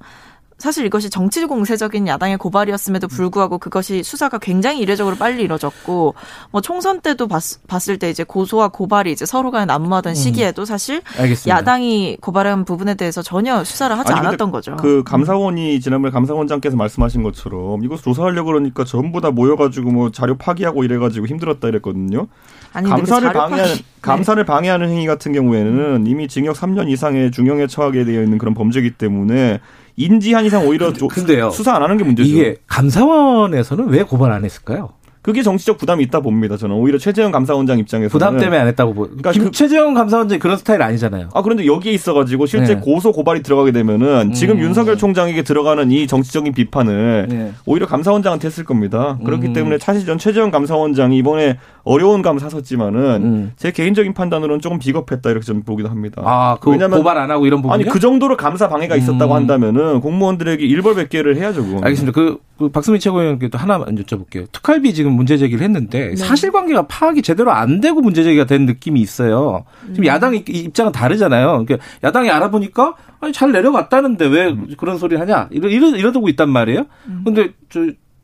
사실 0.59 0.85
이것이 0.85 1.09
정치 1.09 1.45
공세적인 1.45 2.05
야당의 2.07 2.37
고발이었음에도 2.37 3.07
불구하고 3.07 3.57
그것이 3.57 4.03
수사가 4.03 4.37
굉장히 4.39 4.81
이례적으로 4.81 5.15
빨리 5.15 5.43
이뤄졌고 5.43 6.15
뭐 6.51 6.61
총선 6.61 6.99
때도 6.99 7.27
봤, 7.29 7.41
봤을 7.67 7.97
때 7.97 8.09
이제 8.09 8.23
고소와 8.25 8.67
고발이 8.67 9.11
이제 9.11 9.25
서로 9.25 9.51
간에 9.51 9.65
난무하던 9.65 10.15
시기에도 10.15 10.65
사실 10.65 11.01
알겠습니다. 11.17 11.57
야당이 11.57 12.17
고발한 12.19 12.65
부분에 12.65 12.95
대해서 12.95 13.21
전혀 13.21 13.63
수사를 13.63 13.97
하지 13.97 14.11
아니, 14.11 14.27
않았던 14.27 14.51
거죠. 14.51 14.75
그 14.75 15.01
감사원이 15.05 15.79
지난번에 15.79 16.11
감사원장께서 16.11 16.75
말씀하신 16.75 17.23
것처럼 17.23 17.83
이거 17.85 17.95
조사하려고 17.95 18.47
그러니까 18.47 18.83
전부 18.83 19.21
다 19.21 19.31
모여가지고 19.31 19.91
뭐 19.91 20.11
자료 20.11 20.37
파기하고 20.37 20.83
이래가지고 20.83 21.25
힘들었다 21.27 21.69
이랬거든요. 21.69 22.27
아니, 22.73 22.89
감사를 22.89 23.31
방해하는 23.31 23.73
파기- 23.75 23.83
감사를 24.01 24.43
방해하는 24.45 24.89
행위 24.89 25.07
같은 25.07 25.31
경우에는 25.33 26.05
이미 26.05 26.27
징역 26.27 26.55
3년 26.55 26.89
이상의 26.89 27.31
중형에 27.31 27.67
처하게 27.67 28.03
되어 28.05 28.21
있는 28.23 28.37
그런 28.37 28.53
범죄이기 28.53 28.91
때문에 28.91 29.59
인지한 29.99 30.45
이상 30.45 30.65
오히려 30.65 30.93
조- 30.93 31.09
근데요. 31.09 31.49
수사 31.51 31.75
안 31.75 31.83
하는 31.83 31.97
게 31.97 32.05
문제죠. 32.05 32.27
이게 32.29 32.55
감사원에서는 32.67 33.89
왜 33.89 34.03
고발 34.03 34.31
안 34.31 34.45
했을까요? 34.45 34.91
그게 35.29 35.43
정치적 35.43 35.77
부담이 35.77 36.03
있다 36.05 36.21
봅니다. 36.21 36.57
저는 36.57 36.75
오히려 36.75 36.97
최재형 36.97 37.31
감사원장 37.31 37.77
입장에서는 37.77 38.09
부담 38.09 38.39
때문에 38.39 38.57
안 38.57 38.67
했다고 38.67 38.95
보. 38.95 39.03
그러니까 39.03 39.31
김 39.31 39.43
그- 39.43 39.51
최재형 39.51 39.93
감사원장이 39.93 40.39
그런 40.39 40.57
스타일 40.57 40.81
아니잖아요. 40.81 41.29
아 41.35 41.43
그런데 41.43 41.67
여기에 41.67 41.93
있어가지고 41.93 42.47
실제 42.47 42.73
네. 42.73 42.81
고소 42.81 43.11
고발이 43.11 43.43
들어가게 43.43 43.71
되면은 43.71 44.33
지금 44.33 44.57
음. 44.57 44.61
윤석열 44.63 44.97
총장에게 44.97 45.43
들어가는 45.43 45.91
이 45.91 46.07
정치적인 46.07 46.53
비판을 46.53 47.27
네. 47.29 47.51
오히려 47.67 47.85
감사원장한테 47.85 48.47
했을 48.47 48.63
겁니다. 48.63 49.19
그렇기 49.23 49.49
음. 49.49 49.53
때문에 49.53 49.77
사실 49.77 50.03
전 50.07 50.17
최재형 50.17 50.49
감사원장이 50.49 51.15
이번에 51.17 51.59
어려운 51.83 52.23
감 52.23 52.39
사섰지만은 52.39 52.99
음. 53.23 53.51
제 53.55 53.69
개인적인 53.71 54.15
판단으로는 54.15 54.61
조금 54.61 54.79
비겁했다 54.79 55.29
이렇게 55.29 55.45
좀 55.45 55.61
보기도 55.61 55.89
합니다. 55.89 56.23
아, 56.25 56.57
그 56.59 56.71
왜냐면 56.71 56.97
고발 56.97 57.19
안 57.19 57.29
하고 57.29 57.45
이런 57.45 57.61
부분이 57.61 57.83
아니 57.83 57.91
그 57.91 57.99
정도로 57.99 58.35
감사 58.35 58.67
방해가 58.67 58.95
있었다고 58.95 59.33
음. 59.33 59.35
한다면은 59.35 60.01
공무원들에게 60.01 60.65
일벌백계를 60.65 61.37
해야죠. 61.37 61.63
그건. 61.63 61.83
알겠습니다. 61.83 62.15
그, 62.19 62.39
그 62.57 62.69
박수민 62.69 62.99
최고위원께도 62.99 63.57
하나만 63.59 63.95
여쭤볼게요. 63.95 64.51
특활비 64.51 64.93
지금 64.93 65.13
문제 65.19 65.37
제기를 65.37 65.61
했는데 65.63 66.09
네. 66.09 66.15
사실관계가 66.15 66.87
파악이 66.87 67.21
제대로 67.21 67.51
안 67.51 67.81
되고 67.81 68.01
문제 68.01 68.23
제기가 68.23 68.45
된 68.45 68.65
느낌이 68.65 68.99
있어요. 69.01 69.65
음. 69.83 69.93
지금 69.93 70.05
야당 70.07 70.33
이- 70.33 70.43
입장은 70.47 70.91
다르잖아요. 70.93 71.65
그러니까 71.65 71.77
야당이 72.03 72.29
알아보니까 72.29 72.95
아니 73.19 73.33
잘 73.33 73.51
내려갔다는데 73.51 74.25
왜 74.27 74.55
그런 74.77 74.97
소리 74.97 75.17
하냐 75.17 75.49
이러 75.51 75.67
이러 75.69 75.89
이러고 75.89 76.29
있단 76.29 76.49
말이에요. 76.49 76.85
근데 77.25 77.49
저 77.69 77.81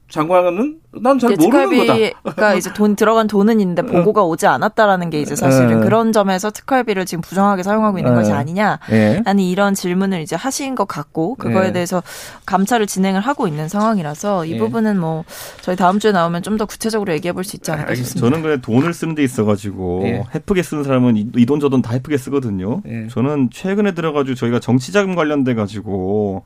장관은 0.08 0.78
난잘 1.02 1.32
음. 1.32 1.34
이제 1.34 1.46
모르는 1.48 1.78
거다. 1.80 1.94
어. 1.94 1.96
특활비가 1.98 2.54
이제 2.56 2.72
돈 2.74 2.96
들어간 2.96 3.28
돈은 3.28 3.60
있는데 3.60 3.82
보고가 3.82 4.24
오지 4.24 4.46
않았다라는 4.48 5.10
게 5.10 5.20
이제 5.20 5.36
사실은 5.36 5.80
네. 5.80 5.84
그런 5.84 6.12
점에서 6.14 6.52
특활비를 6.52 7.06
지금 7.06 7.22
부정하게 7.22 7.64
사용하고 7.64 7.98
있는 7.98 8.14
네. 8.14 8.20
것이 8.20 8.32
아니냐. 8.32 8.80
예. 8.92 9.22
아니 9.26 9.50
이런 9.52 9.74
질문을 9.74 10.22
이제 10.22 10.36
하신 10.36 10.76
것 10.76 10.88
같고 10.88 11.36
그거에 11.36 11.68
네. 11.68 11.74
대해서 11.74 12.04
감찰을 12.46 12.86
진행을 12.88 13.20
하고 13.22 13.48
있는 13.48 13.68
상황이라서 13.68 14.46
이 14.46 14.52
네. 14.54 14.58
부분은 14.60 15.00
뭐 15.00 15.26
저희 15.62 15.76
다음 15.76 16.00
주에 16.00 16.12
나오면 16.12 16.44
좀 16.44 16.56
더 16.56 16.66
구체적으로 16.66 17.12
얘기해 17.14 17.34
볼 17.34 17.44
수 17.44 17.58
있지 17.58 17.72
않을까 17.72 17.96
싶습니다. 17.96 18.26
저는 18.30 18.42
그래 18.42 18.62
돈을 18.62 18.94
쓰는 18.94 19.16
데 19.16 19.24
있어 19.24 19.44
가지고 19.44 20.04
예. 20.06 20.24
헤프게 20.34 20.64
쓰는 20.64 20.84
사람은 20.86 21.18
이 21.36 21.46
돈 21.46 21.60
저 21.60 21.68
돈다 21.70 21.92
헤프게 21.94 22.18
쓰거든요. 22.18 22.82
예. 22.88 23.08
저는 23.10 23.50
최근에 23.52 23.94
들어 23.94 24.14
가지고 24.14 24.36
저희가 24.36 24.60
정치 24.60 24.92
자금 24.94 25.16
관련돼 25.16 25.56
가지고 25.56 26.46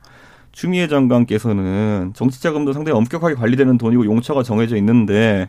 추미애 0.52 0.88
장관께서는 0.88 2.12
정치 2.14 2.42
자금도 2.42 2.72
상당히 2.72 2.96
엄격하게 2.98 3.34
관리되는 3.34 3.78
돈이고 3.78 4.04
용처가 4.04 4.42
정해져 4.42 4.76
있는데 4.76 5.48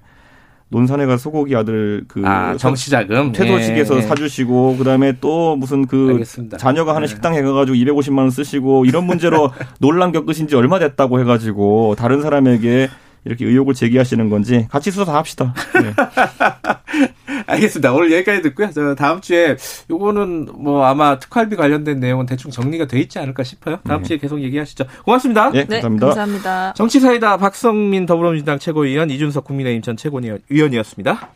논산에 0.70 1.06
가 1.06 1.18
소고기 1.18 1.54
아들 1.56 2.06
그 2.08 2.26
아 2.26 2.56
정치자금 2.56 3.34
퇴소식에서 3.34 3.96
예, 3.96 3.98
예. 3.98 4.02
사주시고 4.04 4.78
그다음에 4.78 5.18
또 5.20 5.56
무슨 5.58 5.86
그 5.86 6.12
알겠습니다. 6.14 6.58
자녀가 6.58 6.96
하는 6.96 7.08
네. 7.08 7.14
식당 7.14 7.34
해가지고 7.34 7.76
250만 7.76 8.20
원 8.20 8.30
쓰시고 8.30 8.86
이런 8.86 9.06
문제로 9.06 9.52
논란 9.80 10.12
겪으신 10.14 10.48
지 10.48 10.56
얼마 10.56 10.80
됐다고 10.80 11.20
해가지고 11.20 11.96
다른 11.98 12.22
사람에게 12.22 12.90
이렇게 13.24 13.46
의혹을 13.46 13.74
제기하시는 13.74 14.30
건지 14.30 14.68
같이 14.72 14.92
수사 14.92 15.14
합시다. 15.14 15.54
네. 15.76 15.94
알겠습니다. 17.48 17.94
오늘 17.94 18.12
여기까지 18.12 18.42
듣고요. 18.42 18.72
저 18.74 18.96
다음 18.96 19.22
주에 19.22 19.58
요거는 19.90 20.50
뭐 20.56 20.86
아마 20.86 21.20
특활비 21.20 21.56
관련된 21.56 22.00
내용은 22.00 22.26
대충 22.26 22.52
정리가 22.52 22.86
돼 22.86 23.00
있지 23.00 23.20
않을까 23.20 23.44
싶어요. 23.44 23.78
다음 23.84 24.02
네. 24.02 24.08
주에 24.08 24.18
계속 24.18 24.42
얘기하시죠. 24.42 24.86
고맙습니다. 25.04 25.52
예, 25.54 25.66
네, 25.66 25.82
감사합니다. 25.82 26.08
감사합니다. 26.08 26.74
정치사이다 26.74 27.38
박성민 27.38 28.06
더불어민주당 28.06 28.60
최고위원 28.60 29.10
이준석 29.10 29.44
국민의힘 29.44 29.82
전 29.82 29.98
최고위원이었습니다. 29.98 31.32